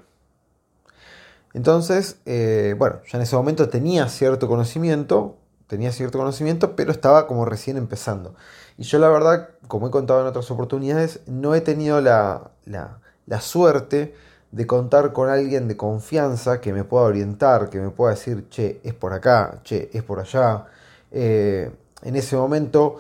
Entonces, 1.54 2.16
eh, 2.26 2.74
bueno, 2.76 2.96
ya 3.06 3.18
en 3.18 3.22
ese 3.22 3.36
momento 3.36 3.68
tenía 3.68 4.08
cierto 4.08 4.48
conocimiento, 4.48 5.36
tenía 5.68 5.92
cierto 5.92 6.18
conocimiento, 6.18 6.74
pero 6.74 6.90
estaba 6.90 7.28
como 7.28 7.44
recién 7.44 7.76
empezando. 7.76 8.34
Y 8.76 8.82
yo 8.82 8.98
la 8.98 9.10
verdad, 9.10 9.50
como 9.68 9.86
he 9.86 9.90
contado 9.92 10.22
en 10.22 10.26
otras 10.26 10.50
oportunidades, 10.50 11.20
no 11.28 11.54
he 11.54 11.60
tenido 11.60 12.00
la, 12.00 12.50
la, 12.64 13.40
suerte 13.40 14.16
de 14.50 14.66
contar 14.66 15.12
con 15.12 15.30
alguien 15.30 15.68
de 15.68 15.76
confianza 15.76 16.60
que 16.60 16.72
me 16.72 16.82
pueda 16.82 17.04
orientar, 17.04 17.70
que 17.70 17.78
me 17.78 17.90
pueda 17.90 18.14
decir, 18.14 18.48
che, 18.48 18.80
es 18.82 18.92
por 18.92 19.12
acá, 19.12 19.60
che, 19.62 19.88
es 19.92 20.02
por 20.02 20.18
allá. 20.18 20.66
Eh, 21.12 21.70
en 22.02 22.16
ese 22.16 22.34
momento 22.34 22.98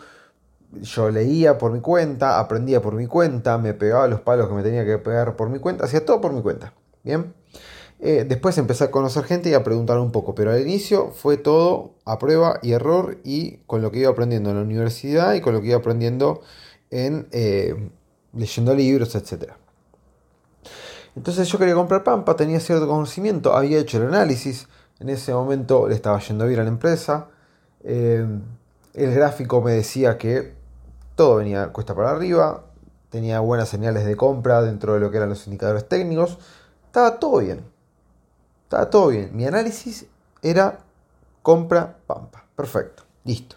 yo 0.80 1.10
leía 1.10 1.58
por 1.58 1.72
mi 1.72 1.80
cuenta, 1.80 2.38
aprendía 2.38 2.80
por 2.80 2.94
mi 2.94 3.06
cuenta, 3.06 3.58
me 3.58 3.74
pegaba 3.74 4.08
los 4.08 4.20
palos 4.20 4.48
que 4.48 4.54
me 4.54 4.62
tenía 4.62 4.84
que 4.84 4.98
pegar 4.98 5.36
por 5.36 5.48
mi 5.50 5.58
cuenta, 5.58 5.84
hacía 5.84 6.04
todo 6.04 6.20
por 6.20 6.32
mi 6.32 6.42
cuenta. 6.42 6.72
Bien. 7.02 7.34
Eh, 8.04 8.24
después 8.28 8.58
empecé 8.58 8.84
a 8.84 8.90
conocer 8.90 9.22
gente 9.24 9.48
y 9.48 9.54
a 9.54 9.62
preguntar 9.62 9.98
un 9.98 10.10
poco, 10.10 10.34
pero 10.34 10.50
al 10.50 10.60
inicio 10.60 11.12
fue 11.12 11.36
todo 11.36 11.94
a 12.04 12.18
prueba 12.18 12.58
y 12.60 12.72
error 12.72 13.18
y 13.22 13.58
con 13.58 13.80
lo 13.80 13.92
que 13.92 14.00
iba 14.00 14.10
aprendiendo 14.10 14.50
en 14.50 14.56
la 14.56 14.62
universidad 14.62 15.34
y 15.34 15.40
con 15.40 15.54
lo 15.54 15.60
que 15.60 15.68
iba 15.68 15.76
aprendiendo 15.76 16.40
en 16.90 17.28
eh, 17.30 17.90
leyendo 18.32 18.74
libros, 18.74 19.14
etc. 19.14 19.52
Entonces 21.14 21.46
yo 21.48 21.58
quería 21.58 21.74
comprar 21.74 22.02
Pampa, 22.02 22.34
tenía 22.34 22.58
cierto 22.58 22.88
conocimiento, 22.88 23.54
había 23.54 23.78
hecho 23.78 23.98
el 23.98 24.08
análisis, 24.08 24.66
en 24.98 25.08
ese 25.08 25.32
momento 25.32 25.86
le 25.86 25.94
estaba 25.94 26.18
yendo 26.18 26.46
bien 26.46 26.58
a 26.58 26.64
la 26.64 26.70
empresa, 26.70 27.28
eh, 27.84 28.26
el 28.94 29.14
gráfico 29.14 29.62
me 29.62 29.72
decía 29.72 30.18
que 30.18 30.54
todo 31.14 31.36
venía 31.36 31.68
cuesta 31.68 31.94
para 31.94 32.10
arriba, 32.10 32.64
tenía 33.10 33.40
buenas 33.40 33.68
señales 33.68 34.04
de 34.04 34.16
compra 34.16 34.62
dentro 34.62 34.94
de 34.94 35.00
lo 35.00 35.10
que 35.10 35.18
eran 35.18 35.28
los 35.28 35.46
indicadores 35.46 35.88
técnicos, 35.88 36.38
estaba 36.86 37.18
todo 37.18 37.38
bien. 37.38 37.64
Estaba 38.64 38.88
todo 38.88 39.08
bien. 39.08 39.30
Mi 39.34 39.44
análisis 39.44 40.06
era 40.40 40.78
compra 41.42 41.98
Pampa. 42.06 42.44
Perfecto. 42.56 43.02
Listo. 43.24 43.56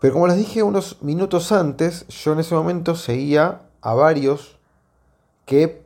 Pero 0.00 0.14
como 0.14 0.28
les 0.28 0.36
dije 0.36 0.62
unos 0.62 1.02
minutos 1.02 1.52
antes, 1.52 2.06
yo 2.08 2.32
en 2.32 2.40
ese 2.40 2.54
momento 2.54 2.94
seguía 2.94 3.62
a 3.80 3.94
varios 3.94 4.58
que 5.44 5.82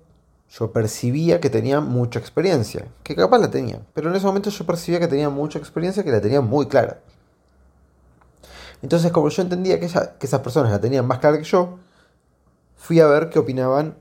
yo 0.51 0.71
percibía 0.71 1.41
que 1.41 1.49
tenían 1.49 1.89
mucha 1.89 2.19
experiencia. 2.19 2.87
Que 3.03 3.17
capaz 3.17 3.39
la 3.39 3.51
tenían. 3.51 3.87
Pero 3.95 4.11
en 4.11 4.17
ese 4.17 4.27
momento 4.27 4.51
yo 4.51 4.67
percibía 4.67 5.01
que 5.01 5.09
tenían 5.09 5.33
mucha 5.33 5.59
experiencia, 5.59 6.05
que 6.05 6.11
la 6.11 6.21
tenían 6.21 6.47
muy 6.47 6.67
clara. 6.67 7.01
Entonces, 8.83 9.13
como 9.13 9.29
yo 9.29 9.43
entendía 9.43 9.79
que, 9.79 9.87
esas 9.87 10.41
personas 10.41 10.73
la 10.73 10.81
tenían 10.81 11.07
más 11.07 11.21
clara 11.21 11.39
que 11.39 11.45
yo, 11.45 11.79
fui 12.75 12.99
a 12.99 13.07
ver 13.07 13.31
qué 13.31 13.39
opinaban 13.39 13.97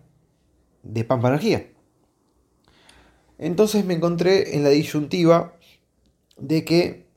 de 0.81 1.03
Pampa 1.03 1.27
Energía. 1.27 1.71
Entonces 3.37 3.85
me 3.85 3.93
encontré 3.93 4.55
en 4.55 4.63
la 4.63 4.69
disyuntiva 4.69 5.55
de 6.37 6.65
que 6.65 7.07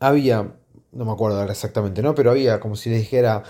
había, 0.00 0.54
no 0.92 1.04
me 1.04 1.12
acuerdo 1.12 1.42
exactamente, 1.44 2.02
¿no? 2.02 2.14
Pero 2.14 2.30
había 2.30 2.60
como 2.60 2.76
si 2.76 2.90
les 2.90 3.00
dijera 3.00 3.42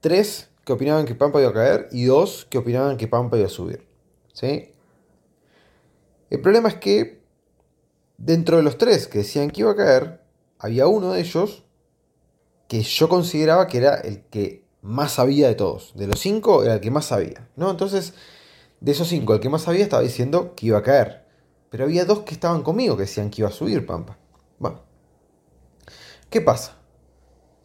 tres 0.00 0.50
que 0.64 0.72
opinaban 0.72 1.06
que 1.06 1.14
Pampa 1.14 1.40
iba 1.40 1.50
a 1.50 1.54
caer 1.54 1.88
y 1.92 2.04
dos 2.04 2.46
que 2.50 2.58
opinaban 2.58 2.96
que 2.96 3.08
Pampa 3.08 3.36
iba 3.36 3.46
a 3.46 3.50
subir. 3.50 3.86
¿Sí? 4.32 4.72
El 6.30 6.40
problema 6.40 6.68
es 6.68 6.74
que 6.76 7.20
dentro 8.16 8.56
de 8.56 8.62
los 8.64 8.78
tres 8.78 9.06
que 9.06 9.18
decían 9.18 9.50
que 9.50 9.62
iba 9.62 9.70
a 9.70 9.76
caer, 9.76 10.20
había 10.58 10.88
uno 10.88 11.12
de 11.12 11.20
ellos 11.20 11.64
que 12.68 12.82
yo 12.82 13.08
consideraba 13.08 13.66
que 13.66 13.78
era 13.78 13.96
el 13.96 14.22
que 14.24 14.64
más 14.82 15.12
sabía 15.12 15.48
de 15.48 15.54
todos. 15.54 15.92
De 15.96 16.06
los 16.06 16.20
cinco 16.20 16.62
era 16.62 16.74
el 16.74 16.80
que 16.80 16.90
más 16.90 17.06
sabía. 17.06 17.48
¿no? 17.56 17.70
Entonces 17.70 18.14
de 18.80 18.92
esos 18.92 19.08
cinco, 19.08 19.34
el 19.34 19.40
que 19.40 19.48
más 19.48 19.62
sabía 19.62 19.82
estaba 19.82 20.02
diciendo 20.02 20.54
que 20.54 20.66
iba 20.66 20.78
a 20.78 20.82
caer. 20.82 21.26
Pero 21.70 21.84
había 21.84 22.04
dos 22.04 22.20
que 22.20 22.34
estaban 22.34 22.62
conmigo 22.62 22.96
que 22.96 23.02
decían 23.02 23.30
que 23.30 23.42
iba 23.42 23.48
a 23.48 23.52
subir 23.52 23.84
Pampa. 23.84 24.16
Bueno. 24.58 24.82
¿Qué 26.30 26.40
pasa? 26.40 26.76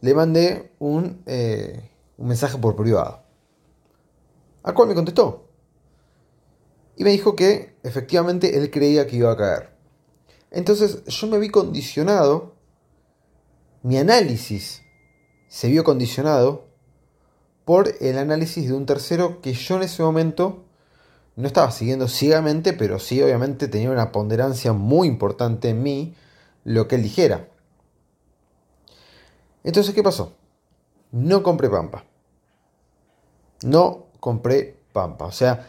Le 0.00 0.14
mandé 0.14 0.72
un, 0.78 1.22
eh, 1.26 1.90
un 2.16 2.28
mensaje 2.28 2.58
por 2.58 2.76
privado. 2.76 3.22
Al 4.62 4.74
cual 4.74 4.88
me 4.88 4.94
contestó. 4.94 5.48
Y 6.96 7.04
me 7.04 7.10
dijo 7.10 7.36
que 7.36 7.76
efectivamente 7.82 8.58
él 8.58 8.70
creía 8.70 9.06
que 9.06 9.16
iba 9.16 9.32
a 9.32 9.36
caer. 9.36 9.70
Entonces 10.50 11.04
yo 11.04 11.26
me 11.26 11.38
vi 11.38 11.48
condicionado. 11.48 12.54
Mi 13.82 13.98
análisis 13.98 14.83
se 15.54 15.68
vio 15.68 15.84
condicionado 15.84 16.64
por 17.64 17.94
el 18.00 18.18
análisis 18.18 18.66
de 18.66 18.74
un 18.74 18.86
tercero 18.86 19.40
que 19.40 19.52
yo 19.52 19.76
en 19.76 19.84
ese 19.84 20.02
momento 20.02 20.64
no 21.36 21.46
estaba 21.46 21.70
siguiendo 21.70 22.08
ciegamente, 22.08 22.72
pero 22.72 22.98
sí 22.98 23.22
obviamente 23.22 23.68
tenía 23.68 23.92
una 23.92 24.10
ponderancia 24.10 24.72
muy 24.72 25.06
importante 25.06 25.68
en 25.68 25.80
mí 25.80 26.16
lo 26.64 26.88
que 26.88 26.96
él 26.96 27.04
dijera. 27.04 27.46
Entonces, 29.62 29.94
¿qué 29.94 30.02
pasó? 30.02 30.32
No 31.12 31.44
compré 31.44 31.70
Pampa. 31.70 32.04
No 33.62 34.06
compré 34.18 34.76
Pampa. 34.92 35.26
O 35.26 35.32
sea, 35.32 35.68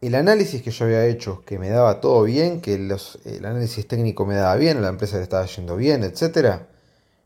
el 0.00 0.14
análisis 0.14 0.62
que 0.62 0.70
yo 0.70 0.86
había 0.86 1.04
hecho, 1.04 1.44
que 1.44 1.58
me 1.58 1.68
daba 1.68 2.00
todo 2.00 2.22
bien, 2.22 2.62
que 2.62 2.72
el 2.76 3.44
análisis 3.44 3.86
técnico 3.86 4.24
me 4.24 4.36
daba 4.36 4.56
bien, 4.56 4.80
la 4.80 4.88
empresa 4.88 5.18
le 5.18 5.24
estaba 5.24 5.44
yendo 5.44 5.76
bien, 5.76 6.04
etc. 6.04 6.62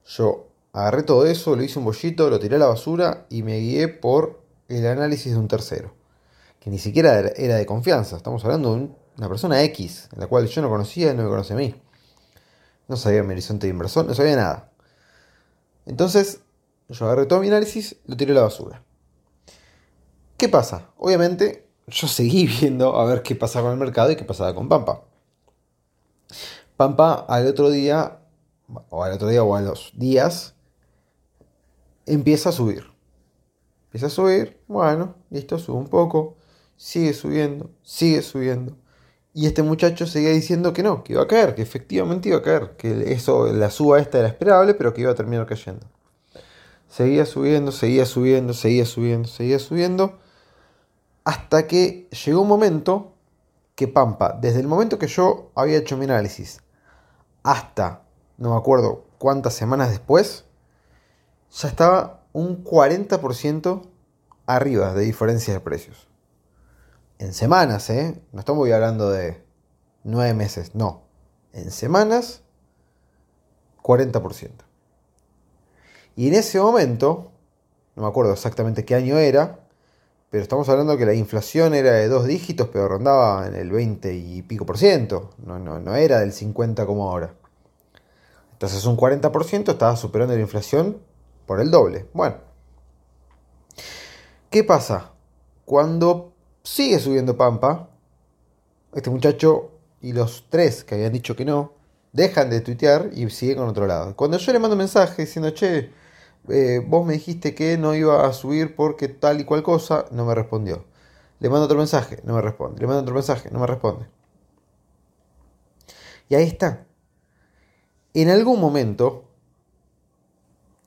Yo 0.07 0.50
agarré 0.73 1.03
todo 1.03 1.27
eso, 1.27 1.57
lo 1.57 1.63
hice 1.63 1.79
un 1.79 1.85
bollito, 1.85 2.31
lo 2.31 2.39
tiré 2.39 2.57
a 2.57 2.59
la 2.61 2.67
basura 2.67 3.27
y 3.29 3.43
me 3.43 3.59
guié 3.59 3.89
por 3.89 4.43
el 4.69 4.87
análisis 4.87 5.33
de 5.33 5.39
un 5.39 5.49
tercero 5.49 6.01
que 6.61 6.71
ni 6.71 6.79
siquiera 6.79 7.19
era 7.37 7.57
de 7.57 7.67
confianza. 7.67 8.17
Estamos 8.17 8.45
hablando 8.45 8.77
de 8.77 8.91
una 9.17 9.29
persona 9.29 9.63
X, 9.65 10.09
la 10.15 10.27
cual 10.27 10.47
yo 10.47 10.63
no 10.63 10.69
conocía 10.69 11.11
y 11.11 11.17
no 11.17 11.25
me 11.25 11.29
conoce 11.29 11.55
a 11.55 11.57
mí. 11.57 11.75
No 12.87 12.97
sabía 12.97 13.23
mi 13.23 13.33
horizonte 13.33 13.67
de 13.67 13.73
inversor, 13.73 14.05
no 14.05 14.15
sabía 14.15 14.37
nada. 14.37 14.71
Entonces, 15.87 16.41
yo 16.89 17.07
agarré 17.07 17.27
todo 17.27 17.41
mi 17.41 17.49
análisis, 17.49 17.97
lo 18.07 18.17
tiré 18.17 18.33
a 18.33 18.37
la 18.37 18.43
basura. 18.43 18.85
¿Qué 20.37 20.49
pasa? 20.49 20.91
Obviamente, 20.99 21.67
yo 21.87 22.07
seguí 22.07 22.47
viendo 22.61 22.97
a 22.97 23.05
ver 23.07 23.23
qué 23.23 23.35
pasaba 23.35 23.71
con 23.71 23.73
el 23.73 23.79
mercado 23.79 24.11
y 24.11 24.17
qué 24.17 24.25
pasaba 24.25 24.55
con 24.55 24.69
Pampa. 24.69 25.03
Pampa 26.77 27.27
al 27.29 27.47
otro 27.47 27.71
día, 27.71 28.21
o 28.91 29.03
al 29.03 29.13
otro 29.13 29.29
día 29.29 29.43
o 29.43 29.55
a 29.55 29.61
los 29.63 29.93
días, 29.95 30.55
empieza 32.15 32.51
a 32.51 32.53
subir. 32.53 32.85
Empieza 33.87 34.07
a 34.07 34.11
subir, 34.11 34.61
bueno, 34.69 35.17
listo, 35.31 35.59
sube 35.59 35.79
un 35.79 35.89
poco, 35.89 36.37
sigue 36.77 37.13
subiendo, 37.13 37.71
sigue 37.83 38.23
subiendo. 38.23 38.77
Y 39.33 39.47
este 39.47 39.63
muchacho 39.63 40.07
seguía 40.07 40.31
diciendo 40.31 40.73
que 40.73 40.83
no, 40.83 41.05
que 41.05 41.13
iba 41.13 41.23
a 41.23 41.29
caer, 41.29 41.55
que 41.55 41.63
efectivamente 41.63 42.29
iba 42.29 42.39
a 42.39 42.43
caer, 42.43 42.77
que 42.77 43.13
eso, 43.13 43.53
la 43.53 43.71
suba 43.71 44.01
esta 44.01 44.19
era 44.19 44.29
esperable, 44.29 44.75
pero 44.75 44.93
que 44.93 45.03
iba 45.03 45.13
a 45.13 45.15
terminar 45.15 45.47
cayendo. 45.47 45.87
Seguía 46.89 47.25
subiendo, 47.27 47.71
seguía 47.71 48.07
subiendo, 48.07 48.53
seguía 48.53 48.85
subiendo, 48.85 49.29
seguía 49.29 49.59
subiendo, 49.61 50.19
hasta 51.25 51.69
que 51.69 52.09
llegó 52.25 52.43
un 52.43 52.49
momento 52.49 53.15
que 53.77 53.87
Pampa, 53.87 54.37
desde 54.41 54.61
el 54.61 54.67
momento 54.67 54.99
que 54.99 55.07
yo 55.07 55.53
había 55.55 55.79
hecho 55.79 55.97
mi 55.97 56.05
análisis, 56.05 56.61
hasta, 57.43 58.03
no 58.37 58.51
me 58.51 58.57
acuerdo 58.57 59.05
cuántas 59.19 59.55
semanas 59.55 59.91
después, 59.91 60.45
ya 61.53 61.69
estaba 61.69 62.25
un 62.33 62.65
40% 62.65 63.83
arriba 64.47 64.95
de 64.95 65.03
diferencia 65.03 65.55
de 65.55 65.61
precios 65.61 66.11
en 67.21 67.35
semanas, 67.35 67.91
¿eh? 67.91 68.19
No 68.33 68.41
estamos 68.41 68.69
hablando 68.71 69.11
de 69.11 69.45
nueve 70.05 70.33
meses, 70.33 70.75
no. 70.75 71.03
En 71.53 71.71
semanas, 71.71 72.43
40%. 73.83 74.51
Y 76.17 76.29
en 76.29 76.35
ese 76.35 76.59
momento, 76.59 77.31
no 77.95 78.05
me 78.05 78.09
acuerdo 78.09 78.33
exactamente 78.33 78.87
qué 78.87 78.95
año 78.95 79.19
era, 79.19 79.61
pero 80.31 80.43
estamos 80.43 80.67
hablando 80.71 80.97
que 80.97 81.05
la 81.05 81.13
inflación 81.13 81.75
era 81.75 81.93
de 81.93 82.09
dos 82.09 82.25
dígitos, 82.27 82.69
pero 82.73 82.89
rondaba 82.89 83.47
en 83.47 83.55
el 83.55 83.71
20 83.71 84.15
y 84.15 84.41
pico 84.41 84.65
por 84.65 84.79
ciento. 84.79 85.31
No, 85.45 85.59
no, 85.59 85.79
no 85.79 85.97
era 85.97 86.21
del 86.21 86.33
50 86.33 86.87
como 86.87 87.11
ahora. 87.11 87.35
Entonces 88.53 88.87
un 88.87 88.97
40% 88.97 89.73
estaba 89.73 89.95
superando 89.97 90.35
la 90.35 90.41
inflación 90.41 91.03
por 91.51 91.61
el 91.61 91.69
doble. 91.69 92.07
Bueno. 92.13 92.37
¿Qué 94.51 94.63
pasa? 94.63 95.15
Cuando 95.65 96.33
sigue 96.63 97.01
subiendo 97.01 97.37
Pampa. 97.37 97.91
Este 98.95 99.11
muchacho 99.11 99.73
y 100.01 100.13
los 100.13 100.47
tres 100.49 100.85
que 100.85 100.95
habían 100.95 101.13
dicho 101.13 101.35
que 101.35 101.45
no, 101.45 101.73
dejan 102.13 102.51
de 102.51 102.61
tuitear 102.61 103.11
y 103.13 103.29
siguen 103.31 103.57
con 103.57 103.69
otro 103.69 103.89
lado. 103.89 104.15
Cuando 104.15 104.39
yo 104.39 104.53
le 104.53 104.61
mando 104.61 104.75
un 104.75 104.79
mensaje 104.79 105.23
diciendo, 105.23 105.51
che, 105.51 105.91
eh, 106.51 106.85
vos 106.87 107.05
me 107.05 107.15
dijiste 107.15 107.53
que 107.53 107.77
no 107.77 107.97
iba 107.97 108.29
a 108.29 108.33
subir 108.33 108.77
porque 108.77 109.09
tal 109.09 109.41
y 109.41 109.45
cual 109.45 109.65
cosa, 109.65 110.05
no 110.13 110.25
me 110.27 110.37
respondió. 110.37 110.85
Le 111.41 111.49
mando 111.49 111.65
otro 111.65 111.79
mensaje, 111.79 112.21
no 112.23 112.37
me 112.37 112.43
responde. 112.43 112.81
Le 112.81 112.87
mando 112.87 113.03
otro 113.03 113.15
mensaje, 113.15 113.51
no 113.51 113.59
me 113.59 113.67
responde. 113.67 114.07
Y 116.29 116.37
ahí 116.37 116.47
está. 116.47 116.87
En 118.15 118.31
algún 118.31 118.61
momento, 118.61 119.30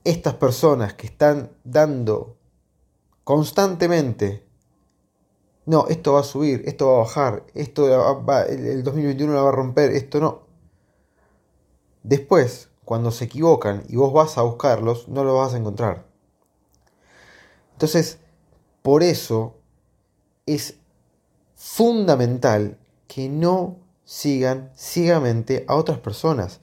estas 0.03 0.35
personas 0.35 0.93
que 0.93 1.07
están 1.07 1.51
dando 1.63 2.37
constantemente 3.23 4.43
no, 5.65 5.87
esto 5.87 6.13
va 6.13 6.19
a 6.19 6.23
subir, 6.23 6.63
esto 6.65 6.87
va 6.87 6.95
a 6.95 7.03
bajar, 7.03 7.45
esto 7.53 7.87
va, 8.25 8.43
el 8.43 8.83
2021 8.83 9.33
la 9.33 9.41
va 9.43 9.49
a 9.49 9.53
romper, 9.53 9.91
esto 9.91 10.19
no. 10.19 10.41
Después, 12.03 12.69
cuando 12.83 13.11
se 13.11 13.25
equivocan 13.25 13.83
y 13.87 13.95
vos 13.95 14.11
vas 14.11 14.37
a 14.37 14.41
buscarlos, 14.41 15.07
no 15.07 15.23
los 15.23 15.35
vas 15.35 15.53
a 15.53 15.57
encontrar. 15.57 16.05
Entonces, 17.71 18.19
por 18.81 19.03
eso 19.03 19.55
es 20.45 20.75
fundamental 21.55 22.77
que 23.07 23.29
no 23.29 23.77
sigan 24.03 24.69
ciegamente 24.75 25.63
a 25.69 25.75
otras 25.75 25.99
personas, 25.99 26.59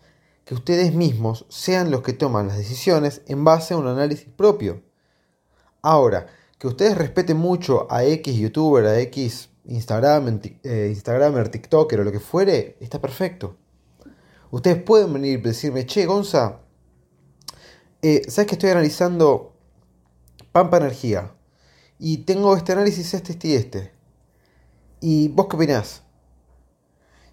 que 0.50 0.56
ustedes 0.56 0.92
mismos 0.92 1.46
sean 1.48 1.92
los 1.92 2.02
que 2.02 2.12
toman 2.12 2.48
las 2.48 2.58
decisiones 2.58 3.22
en 3.28 3.44
base 3.44 3.72
a 3.72 3.76
un 3.76 3.86
análisis 3.86 4.26
propio. 4.36 4.82
Ahora, 5.80 6.26
que 6.58 6.66
ustedes 6.66 6.98
respeten 6.98 7.36
mucho 7.36 7.86
a 7.88 8.02
X 8.02 8.34
youtuber, 8.36 8.84
a 8.84 8.98
X 8.98 9.48
Instagram, 9.66 10.40
eh, 10.64 10.88
Instagramer, 10.90 11.50
TikToker 11.50 12.00
o 12.00 12.02
lo 12.02 12.10
que 12.10 12.18
fuere, 12.18 12.76
está 12.80 13.00
perfecto. 13.00 13.58
Ustedes 14.50 14.82
pueden 14.82 15.12
venir 15.12 15.38
y 15.38 15.40
decirme, 15.40 15.86
che, 15.86 16.04
Gonza, 16.04 16.62
eh, 18.02 18.22
¿sabes 18.28 18.48
que 18.48 18.56
estoy 18.56 18.70
analizando 18.70 19.54
Pampa 20.50 20.78
Energía? 20.78 21.32
Y 21.96 22.24
tengo 22.24 22.56
este 22.56 22.72
análisis, 22.72 23.14
este, 23.14 23.34
este 23.34 23.46
y 23.46 23.54
este. 23.54 23.92
¿Y 25.00 25.28
vos 25.28 25.46
qué 25.48 25.54
opinás? 25.54 26.02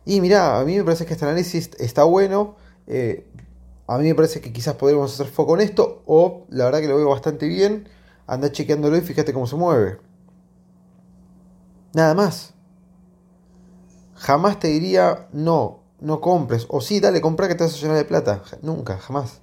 Y 0.05 0.21
mirá, 0.21 0.59
a 0.59 0.63
mí 0.65 0.77
me 0.77 0.83
parece 0.83 1.07
que 1.07 1.13
este 1.13 1.25
análisis 1.25 1.71
está 1.79 2.03
bueno. 2.03 2.66
Eh, 2.87 3.27
a 3.87 3.97
mí 3.97 4.07
me 4.07 4.15
parece 4.15 4.41
que 4.41 4.51
quizás 4.51 4.75
podríamos 4.75 5.13
hacer 5.13 5.27
foco 5.27 5.55
en 5.55 5.61
esto. 5.61 6.03
O 6.05 6.45
la 6.49 6.65
verdad 6.65 6.79
que 6.79 6.87
lo 6.87 6.97
veo 6.97 7.09
bastante 7.09 7.47
bien. 7.47 7.87
Anda 8.25 8.51
chequeándolo 8.51 8.97
y 8.97 9.01
fíjate 9.01 9.33
cómo 9.33 9.47
se 9.47 9.55
mueve. 9.55 9.99
Nada 11.93 12.13
más. 12.13 12.53
Jamás 14.15 14.59
te 14.59 14.67
diría 14.67 15.27
no, 15.31 15.83
no 15.99 16.19
compres. 16.21 16.65
O 16.69 16.81
sí, 16.81 16.99
dale, 16.99 17.21
compra 17.21 17.47
que 17.47 17.55
te 17.55 17.63
vas 17.63 17.73
a 17.75 17.77
llenar 17.77 17.97
de 17.97 18.05
plata. 18.05 18.41
Nunca, 18.61 18.97
jamás. 18.97 19.41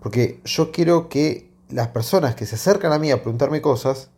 Porque 0.00 0.40
yo 0.44 0.72
quiero 0.72 1.08
que 1.08 1.52
las 1.68 1.88
personas 1.88 2.34
que 2.34 2.46
se 2.46 2.54
acercan 2.54 2.92
a 2.92 2.98
mí 2.98 3.10
a 3.10 3.22
preguntarme 3.22 3.60
cosas, 3.60 4.10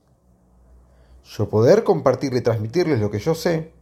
yo 1.25 1.49
poder 1.49 1.85
compartirle 1.85 2.39
y 2.39 2.43
transmitirles 2.43 3.01
lo 3.01 3.11
que 3.11 3.19
yo 3.19 3.35
sé, 3.35 3.73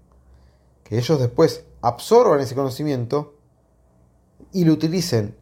que 0.84 0.98
ellos 0.98 1.18
después 1.18 1.64
absorban 1.80 2.40
ese 2.40 2.54
conocimiento 2.54 3.35
y 4.56 4.64
lo 4.64 4.72
utilicen 4.72 5.36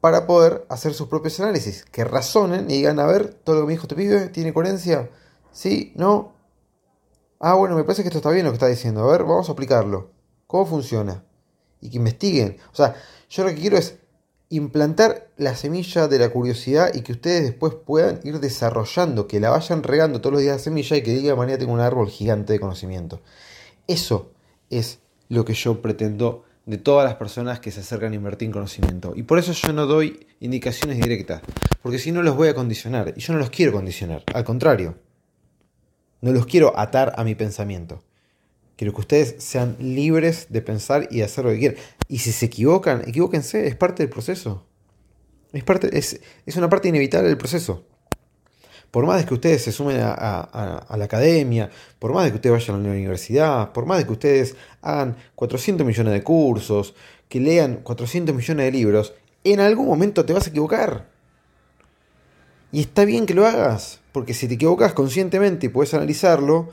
para 0.00 0.28
poder 0.28 0.64
hacer 0.68 0.94
sus 0.94 1.08
propios 1.08 1.40
análisis, 1.40 1.84
que 1.90 2.04
razonen 2.04 2.70
y 2.70 2.74
digan, 2.74 3.00
a 3.00 3.06
ver, 3.06 3.34
todo 3.34 3.56
lo 3.56 3.62
que 3.62 3.66
me 3.66 3.72
dijo 3.72 3.82
este 3.82 3.96
pibe 3.96 4.28
tiene 4.28 4.54
coherencia, 4.54 5.10
sí, 5.50 5.92
no. 5.96 6.34
Ah, 7.40 7.54
bueno, 7.54 7.74
me 7.74 7.82
parece 7.82 8.02
que 8.02 8.10
esto 8.10 8.18
está 8.18 8.30
bien 8.30 8.44
lo 8.44 8.52
que 8.52 8.56
está 8.56 8.68
diciendo, 8.68 9.02
a 9.02 9.10
ver, 9.10 9.24
vamos 9.24 9.48
a 9.48 9.52
aplicarlo. 9.52 10.12
¿Cómo 10.46 10.66
funciona? 10.66 11.24
Y 11.80 11.90
que 11.90 11.96
investiguen. 11.96 12.58
O 12.72 12.76
sea, 12.76 12.94
yo 13.28 13.42
lo 13.42 13.48
que 13.48 13.56
quiero 13.56 13.76
es 13.76 13.96
implantar 14.50 15.32
la 15.36 15.56
semilla 15.56 16.06
de 16.06 16.20
la 16.20 16.28
curiosidad 16.28 16.94
y 16.94 17.00
que 17.00 17.10
ustedes 17.10 17.42
después 17.42 17.74
puedan 17.74 18.20
ir 18.22 18.38
desarrollando, 18.38 19.26
que 19.26 19.40
la 19.40 19.50
vayan 19.50 19.82
regando 19.82 20.20
todos 20.20 20.34
los 20.34 20.42
días 20.42 20.58
la 20.58 20.62
semilla 20.62 20.96
y 20.96 21.02
que 21.02 21.12
diga 21.12 21.34
mañana 21.34 21.58
tengo 21.58 21.72
un 21.72 21.80
árbol 21.80 22.08
gigante 22.08 22.52
de 22.52 22.60
conocimiento. 22.60 23.20
Eso 23.88 24.30
es 24.70 25.00
lo 25.28 25.44
que 25.44 25.54
yo 25.54 25.82
pretendo 25.82 26.44
de 26.66 26.78
todas 26.78 27.04
las 27.04 27.16
personas 27.16 27.60
que 27.60 27.70
se 27.70 27.80
acercan 27.80 28.12
a 28.12 28.16
invertir 28.16 28.46
en 28.46 28.52
conocimiento. 28.52 29.12
Y 29.14 29.22
por 29.22 29.38
eso 29.38 29.52
yo 29.52 29.72
no 29.72 29.86
doy 29.86 30.26
indicaciones 30.40 30.98
directas, 30.98 31.42
porque 31.82 31.98
si 31.98 32.10
no 32.10 32.22
los 32.22 32.36
voy 32.36 32.48
a 32.48 32.54
condicionar. 32.54 33.12
Y 33.16 33.20
yo 33.20 33.32
no 33.32 33.38
los 33.38 33.50
quiero 33.50 33.72
condicionar, 33.72 34.22
al 34.32 34.44
contrario. 34.44 34.96
No 36.20 36.32
los 36.32 36.46
quiero 36.46 36.78
atar 36.78 37.12
a 37.16 37.24
mi 37.24 37.34
pensamiento. 37.34 38.02
Quiero 38.76 38.94
que 38.94 39.00
ustedes 39.00 39.36
sean 39.38 39.76
libres 39.78 40.46
de 40.48 40.62
pensar 40.62 41.06
y 41.10 41.18
de 41.18 41.24
hacer 41.24 41.44
lo 41.44 41.50
que 41.50 41.58
quieran. 41.58 41.78
Y 42.08 42.18
si 42.18 42.32
se 42.32 42.46
equivocan, 42.46 43.02
equivóquense, 43.06 43.66
es 43.66 43.76
parte 43.76 44.02
del 44.02 44.10
proceso. 44.10 44.66
Es, 45.52 45.62
parte, 45.62 45.96
es, 45.96 46.20
es 46.46 46.56
una 46.56 46.68
parte 46.68 46.88
inevitable 46.88 47.28
del 47.28 47.38
proceso. 47.38 47.84
Por 48.94 49.06
más 49.06 49.18
de 49.18 49.26
que 49.26 49.34
ustedes 49.34 49.60
se 49.60 49.72
sumen 49.72 49.98
a, 50.00 50.86
la 50.96 51.04
academia, 51.04 51.68
por 51.98 52.12
más 52.12 52.26
de 52.26 52.30
que 52.30 52.36
ustedes 52.36 52.52
vayan 52.52 52.76
a 52.76 52.86
la 52.86 52.94
universidad, 52.94 53.72
por 53.72 53.86
más 53.86 53.98
de 53.98 54.06
que 54.06 54.12
ustedes 54.12 54.54
hagan 54.82 55.16
400 55.34 55.84
millones 55.84 56.12
de 56.12 56.22
cursos, 56.22 56.94
que 57.28 57.40
lean 57.40 57.80
400 57.82 58.32
millones 58.32 58.66
de 58.66 58.70
libros, 58.70 59.12
en 59.42 59.58
algún 59.58 59.88
momento 59.88 60.24
te 60.24 60.32
vas 60.32 60.46
a 60.46 60.50
equivocar. 60.50 61.08
Y 62.70 62.82
está 62.82 63.04
bien 63.04 63.26
que 63.26 63.34
lo 63.34 63.44
hagas, 63.44 63.98
porque 64.12 64.32
si 64.32 64.46
te 64.46 64.54
equivocas 64.54 64.92
conscientemente 64.92 65.66
y 65.66 65.70
puedes 65.70 65.92
analizarlo, 65.92 66.68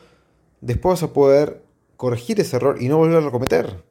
después 0.62 1.02
vas 1.02 1.10
a 1.10 1.14
poder 1.14 1.64
corregir 1.98 2.40
ese 2.40 2.58
error 2.58 2.80
y 2.80 2.88
no 2.88 2.98
volverlo 2.98 3.30
a 3.30 3.32
cometer. 3.32 3.84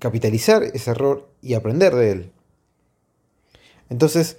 Capitalizar 0.00 0.64
ese 0.64 0.90
error 0.90 1.28
y 1.40 1.54
aprender 1.54 1.94
de 1.94 2.10
él. 2.10 2.32
Entonces, 3.90 4.38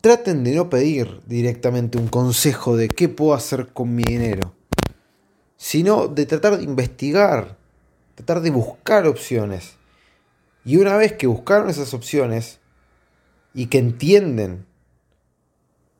traten 0.00 0.44
de 0.44 0.54
no 0.54 0.70
pedir 0.70 1.20
directamente 1.26 1.98
un 1.98 2.08
consejo 2.08 2.76
de 2.76 2.88
qué 2.88 3.08
puedo 3.08 3.34
hacer 3.34 3.68
con 3.68 3.94
mi 3.94 4.02
dinero, 4.02 4.54
sino 5.56 6.08
de 6.08 6.26
tratar 6.26 6.58
de 6.58 6.64
investigar, 6.64 7.58
tratar 8.14 8.40
de 8.40 8.50
buscar 8.50 9.06
opciones. 9.06 9.76
Y 10.64 10.76
una 10.76 10.96
vez 10.96 11.12
que 11.12 11.26
buscaron 11.26 11.68
esas 11.68 11.94
opciones 11.94 12.60
y 13.54 13.66
que 13.66 13.78
entienden 13.78 14.66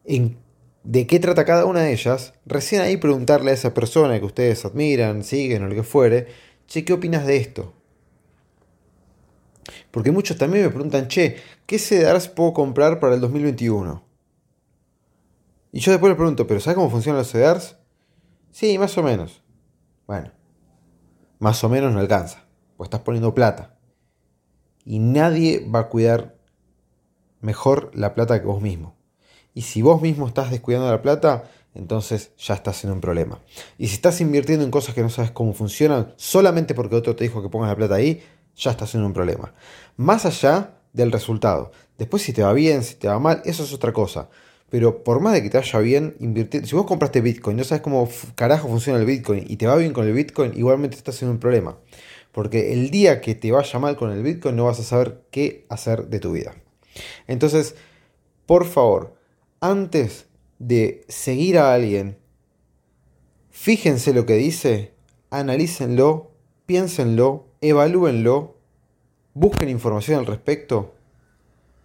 en 0.04 0.36
de 0.82 1.06
qué 1.06 1.18
trata 1.20 1.44
cada 1.44 1.66
una 1.66 1.80
de 1.82 1.92
ellas, 1.92 2.32
recién 2.46 2.80
ahí 2.80 2.96
preguntarle 2.96 3.50
a 3.50 3.54
esa 3.54 3.74
persona 3.74 4.18
que 4.18 4.24
ustedes 4.24 4.64
admiran, 4.64 5.24
siguen 5.24 5.62
o 5.64 5.68
lo 5.68 5.74
que 5.74 5.82
fuere, 5.82 6.28
che, 6.66 6.84
¿qué 6.84 6.94
opinas 6.94 7.26
de 7.26 7.36
esto? 7.36 7.74
Porque 9.90 10.12
muchos 10.12 10.38
también 10.38 10.64
me 10.64 10.70
preguntan, 10.70 11.08
che, 11.08 11.36
¿qué 11.66 11.78
CDRs 11.78 12.28
puedo 12.28 12.52
comprar 12.52 13.00
para 13.00 13.14
el 13.14 13.20
2021? 13.20 14.02
Y 15.72 15.80
yo 15.80 15.92
después 15.92 16.10
les 16.10 16.16
pregunto, 16.16 16.46
¿pero 16.46 16.60
sabes 16.60 16.76
cómo 16.76 16.90
funcionan 16.90 17.18
los 17.18 17.30
CDRs? 17.30 17.76
Sí, 18.50 18.78
más 18.78 18.96
o 18.98 19.02
menos. 19.02 19.42
Bueno, 20.06 20.30
más 21.38 21.62
o 21.64 21.68
menos 21.68 21.92
no 21.92 22.00
alcanza, 22.00 22.44
pues 22.76 22.86
estás 22.86 23.00
poniendo 23.00 23.34
plata. 23.34 23.76
Y 24.84 24.98
nadie 24.98 25.68
va 25.72 25.80
a 25.80 25.88
cuidar 25.88 26.36
mejor 27.40 27.90
la 27.94 28.14
plata 28.14 28.40
que 28.40 28.46
vos 28.46 28.60
mismo. 28.60 28.96
Y 29.54 29.62
si 29.62 29.82
vos 29.82 30.00
mismo 30.00 30.26
estás 30.26 30.50
descuidando 30.50 30.90
la 30.90 31.02
plata, 31.02 31.44
entonces 31.74 32.32
ya 32.36 32.54
estás 32.54 32.84
en 32.84 32.92
un 32.92 33.00
problema. 33.00 33.40
Y 33.78 33.88
si 33.88 33.94
estás 33.94 34.20
invirtiendo 34.20 34.64
en 34.64 34.70
cosas 34.70 34.94
que 34.94 35.02
no 35.02 35.10
sabes 35.10 35.30
cómo 35.30 35.52
funcionan, 35.52 36.14
solamente 36.16 36.74
porque 36.74 36.96
otro 36.96 37.14
te 37.16 37.24
dijo 37.24 37.42
que 37.42 37.48
pongas 37.48 37.68
la 37.68 37.76
plata 37.76 37.94
ahí, 37.94 38.22
ya 38.60 38.72
estás 38.72 38.94
en 38.94 39.02
un 39.02 39.12
problema. 39.12 39.52
Más 39.96 40.26
allá 40.26 40.76
del 40.92 41.12
resultado. 41.12 41.72
Después 41.98 42.22
si 42.22 42.32
te 42.32 42.42
va 42.42 42.52
bien, 42.52 42.82
si 42.82 42.94
te 42.94 43.08
va 43.08 43.18
mal, 43.18 43.42
eso 43.44 43.64
es 43.64 43.72
otra 43.72 43.92
cosa. 43.92 44.28
Pero 44.68 45.02
por 45.02 45.20
más 45.20 45.32
de 45.32 45.42
que 45.42 45.50
te 45.50 45.58
vaya 45.58 45.78
bien, 45.80 46.16
invertir, 46.20 46.66
si 46.66 46.76
vos 46.76 46.86
compraste 46.86 47.20
Bitcoin, 47.20 47.56
no 47.56 47.64
sabes 47.64 47.82
cómo 47.82 48.08
carajo 48.36 48.68
funciona 48.68 49.00
el 49.00 49.06
Bitcoin 49.06 49.44
y 49.48 49.56
te 49.56 49.66
va 49.66 49.76
bien 49.76 49.92
con 49.92 50.06
el 50.06 50.12
Bitcoin, 50.12 50.52
igualmente 50.56 50.96
estás 50.96 51.20
en 51.22 51.28
un 51.28 51.38
problema. 51.38 51.76
Porque 52.32 52.72
el 52.72 52.90
día 52.90 53.20
que 53.20 53.34
te 53.34 53.50
vaya 53.50 53.78
mal 53.80 53.96
con 53.96 54.12
el 54.12 54.22
Bitcoin 54.22 54.54
no 54.54 54.66
vas 54.66 54.78
a 54.78 54.84
saber 54.84 55.22
qué 55.32 55.66
hacer 55.68 56.06
de 56.06 56.20
tu 56.20 56.32
vida. 56.32 56.54
Entonces, 57.26 57.74
por 58.46 58.64
favor, 58.64 59.16
antes 59.60 60.26
de 60.60 61.04
seguir 61.08 61.58
a 61.58 61.74
alguien, 61.74 62.18
fíjense 63.50 64.14
lo 64.14 64.24
que 64.26 64.34
dice, 64.34 64.94
analícenlo, 65.30 66.30
piénsenlo, 66.66 67.49
evalúenlo, 67.60 68.56
busquen 69.34 69.68
información 69.68 70.18
al 70.18 70.26
respecto 70.26 70.94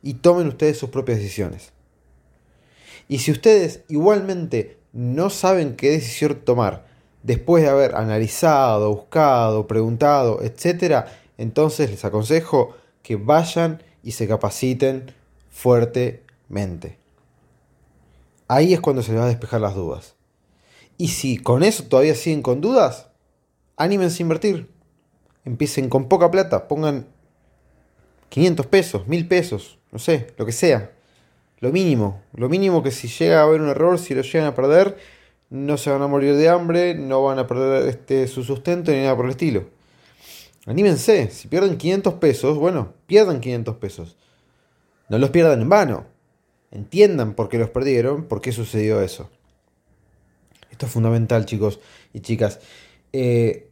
y 0.02 0.16
tomen 0.16 0.48
ustedes 0.48 0.78
sus 0.78 0.90
propias 0.90 1.18
decisiones. 1.18 1.74
Y 3.08 3.20
si 3.20 3.32
ustedes 3.32 3.84
igualmente 3.88 4.78
no 4.94 5.30
saben 5.30 5.76
qué 5.76 5.92
decisión 5.92 6.42
tomar 6.44 6.86
después 7.24 7.64
de 7.64 7.70
haber 7.70 7.96
analizado, 7.96 8.94
buscado, 8.94 9.68
preguntado, 9.68 10.42
etc., 10.42 11.06
entonces 11.38 11.92
les 11.92 12.06
aconsejo 12.06 12.76
que 13.04 13.16
vayan 13.16 13.84
y 14.04 14.12
se 14.12 14.28
capaciten 14.28 15.12
fuertemente. 15.50 16.98
Ahí 18.48 18.74
es 18.74 18.80
cuando 18.80 19.02
se 19.02 19.12
les 19.12 19.22
va 19.22 19.26
a 19.26 19.30
despejar 19.30 19.62
las 19.62 19.76
dudas. 19.76 20.16
Y 20.98 21.10
si 21.10 21.38
con 21.38 21.64
eso 21.64 21.84
todavía 21.84 22.16
siguen 22.16 22.42
con 22.42 22.62
dudas, 22.62 23.08
anímense 23.76 24.22
a 24.22 24.24
invertir. 24.24 24.75
Empiecen 25.46 25.90
con 25.90 26.10
poca 26.10 26.32
plata, 26.32 26.68
pongan 26.68 27.08
500 28.30 28.66
pesos, 28.66 29.08
1000 29.08 29.28
pesos, 29.28 29.80
no 29.92 30.00
sé, 30.00 30.34
lo 30.38 30.46
que 30.46 30.52
sea. 30.52 30.92
Lo 31.60 31.72
mínimo, 31.72 32.22
lo 32.34 32.50
mínimo 32.50 32.84
que 32.84 32.92
si 32.92 33.08
llega 33.08 33.40
a 33.40 33.44
haber 33.44 33.62
un 33.62 33.70
error, 33.70 33.98
si 33.98 34.14
lo 34.14 34.22
llegan 34.22 34.48
a 34.48 34.56
perder, 34.56 34.98
no 35.50 35.78
se 35.78 35.90
van 35.90 36.02
a 36.02 36.08
morir 36.08 36.36
de 36.36 36.50
hambre, 36.50 36.96
no 36.96 37.24
van 37.24 37.40
a 37.40 37.48
perder 37.48 37.88
este, 37.88 38.28
su 38.28 38.44
sustento 38.44 38.92
ni 38.92 39.02
nada 39.02 39.16
por 39.16 39.26
el 39.26 39.32
estilo. 39.32 39.66
Anímense, 40.66 41.30
si 41.30 41.48
pierden 41.48 41.78
500 41.78 42.16
pesos, 42.16 42.58
bueno, 42.58 42.94
pierdan 43.06 43.40
500 43.40 43.76
pesos. 43.78 44.18
No 45.08 45.20
los 45.20 45.30
pierdan 45.30 45.62
en 45.62 45.70
vano 45.70 46.16
entiendan 46.76 47.34
por 47.34 47.50
qué 47.50 47.58
los 47.58 47.70
perdieron, 47.70 48.26
por 48.26 48.42
qué 48.42 48.52
sucedió 48.52 49.02
eso. 49.02 49.30
Esto 50.70 50.86
es 50.86 50.92
fundamental, 50.92 51.46
chicos 51.46 51.80
y 52.14 52.20
chicas. 52.20 52.60
Eh, 53.14 53.70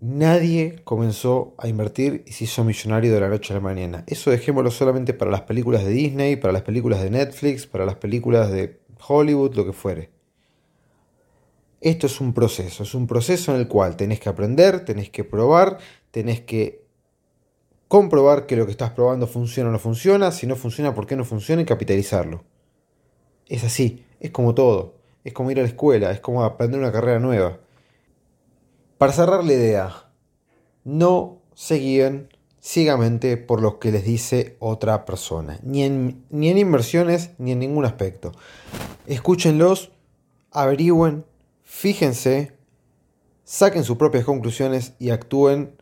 nadie 0.00 0.80
comenzó 0.84 1.54
a 1.58 1.68
invertir 1.68 2.24
y 2.26 2.32
se 2.32 2.44
hizo 2.44 2.64
millonario 2.64 3.12
de 3.12 3.20
la 3.20 3.28
noche 3.28 3.52
a 3.52 3.56
la 3.56 3.60
mañana. 3.60 4.04
Eso 4.06 4.30
dejémoslo 4.30 4.70
solamente 4.70 5.14
para 5.14 5.30
las 5.30 5.42
películas 5.42 5.84
de 5.84 5.90
Disney, 5.90 6.36
para 6.36 6.52
las 6.52 6.62
películas 6.62 7.02
de 7.02 7.10
Netflix, 7.10 7.66
para 7.66 7.84
las 7.84 7.96
películas 7.96 8.50
de 8.50 8.80
Hollywood, 9.06 9.54
lo 9.54 9.66
que 9.66 9.72
fuere. 9.72 10.10
Esto 11.80 12.06
es 12.06 12.20
un 12.20 12.34
proceso, 12.34 12.82
es 12.82 12.94
un 12.94 13.06
proceso 13.06 13.54
en 13.54 13.60
el 13.60 13.68
cual 13.68 13.96
tenés 13.96 14.20
que 14.20 14.28
aprender, 14.28 14.84
tenés 14.84 15.08
que 15.08 15.24
probar, 15.24 15.78
tenés 16.10 16.40
que 16.40 16.84
comprobar 17.88 18.46
que 18.46 18.56
lo 18.56 18.66
que 18.66 18.72
estás 18.72 18.90
probando 18.90 19.26
funciona 19.26 19.70
o 19.70 19.72
no 19.72 19.78
funciona, 19.78 20.30
si 20.30 20.46
no 20.46 20.56
funciona, 20.56 20.94
por 20.94 21.06
qué 21.06 21.16
no 21.16 21.24
funciona 21.24 21.62
y 21.62 21.64
capitalizarlo. 21.64 22.44
Es 23.48 23.64
así, 23.64 24.04
es 24.20 24.30
como 24.30 24.54
todo, 24.54 24.94
es 25.24 25.32
como 25.32 25.50
ir 25.50 25.58
a 25.58 25.62
la 25.62 25.68
escuela, 25.68 26.10
es 26.10 26.20
como 26.20 26.44
aprender 26.44 26.78
una 26.78 26.92
carrera 26.92 27.18
nueva. 27.18 27.58
Para 29.00 29.14
cerrar 29.14 29.44
la 29.44 29.54
idea, 29.54 30.10
no 30.84 31.38
se 31.54 31.76
guíen 31.76 32.28
ciegamente 32.60 33.38
por 33.38 33.62
lo 33.62 33.78
que 33.78 33.92
les 33.92 34.04
dice 34.04 34.58
otra 34.58 35.06
persona, 35.06 35.58
ni 35.62 35.84
en, 35.84 36.26
ni 36.28 36.50
en 36.50 36.58
inversiones 36.58 37.30
ni 37.38 37.52
en 37.52 37.60
ningún 37.60 37.86
aspecto. 37.86 38.32
Escúchenlos, 39.06 39.90
averigüen, 40.50 41.24
Fíjense, 41.62 42.52
saquen 43.42 43.84
sus 43.84 43.96
propias 43.96 44.26
conclusiones 44.26 44.92
y 44.98 45.08
actúen 45.08 45.80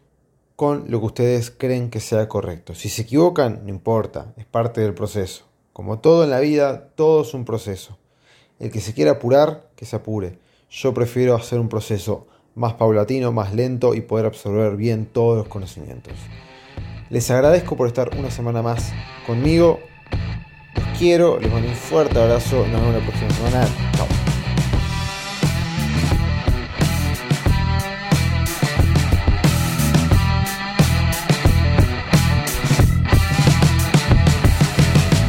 con 0.54 0.84
lo 0.88 1.00
que 1.00 1.06
ustedes 1.06 1.50
creen 1.50 1.90
que 1.90 1.98
sea 1.98 2.28
correcto. 2.28 2.76
Si 2.76 2.88
se 2.88 3.02
equivocan, 3.02 3.62
no 3.64 3.70
importa, 3.70 4.32
es 4.36 4.46
parte 4.46 4.80
del 4.80 4.94
proceso. 4.94 5.44
Como 5.72 5.98
todo 5.98 6.22
en 6.22 6.30
la 6.30 6.38
vida, 6.38 6.90
todo 6.94 7.22
es 7.22 7.34
un 7.34 7.44
proceso. 7.44 7.98
El 8.60 8.70
que 8.70 8.80
se 8.80 8.94
quiera 8.94 9.10
apurar, 9.10 9.70
que 9.74 9.86
se 9.86 9.96
apure. 9.96 10.38
Yo 10.70 10.94
prefiero 10.94 11.34
hacer 11.34 11.58
un 11.58 11.68
proceso 11.68 12.28
más 12.58 12.74
paulatino, 12.74 13.32
más 13.32 13.54
lento 13.54 13.94
y 13.94 14.00
poder 14.00 14.26
absorber 14.26 14.76
bien 14.76 15.06
todos 15.06 15.38
los 15.38 15.48
conocimientos. 15.48 16.12
Les 17.10 17.30
agradezco 17.30 17.76
por 17.76 17.86
estar 17.86 18.10
una 18.18 18.30
semana 18.30 18.60
más 18.60 18.92
conmigo. 19.26 19.80
Los 20.74 20.98
quiero, 20.98 21.38
les 21.40 21.50
mando 21.50 21.68
un 21.68 21.74
fuerte 21.74 22.20
abrazo. 22.20 22.66
Nos 22.70 22.80
vemos 22.80 22.94
la 22.94 23.06
próxima 23.06 23.30
semana. 23.30 23.87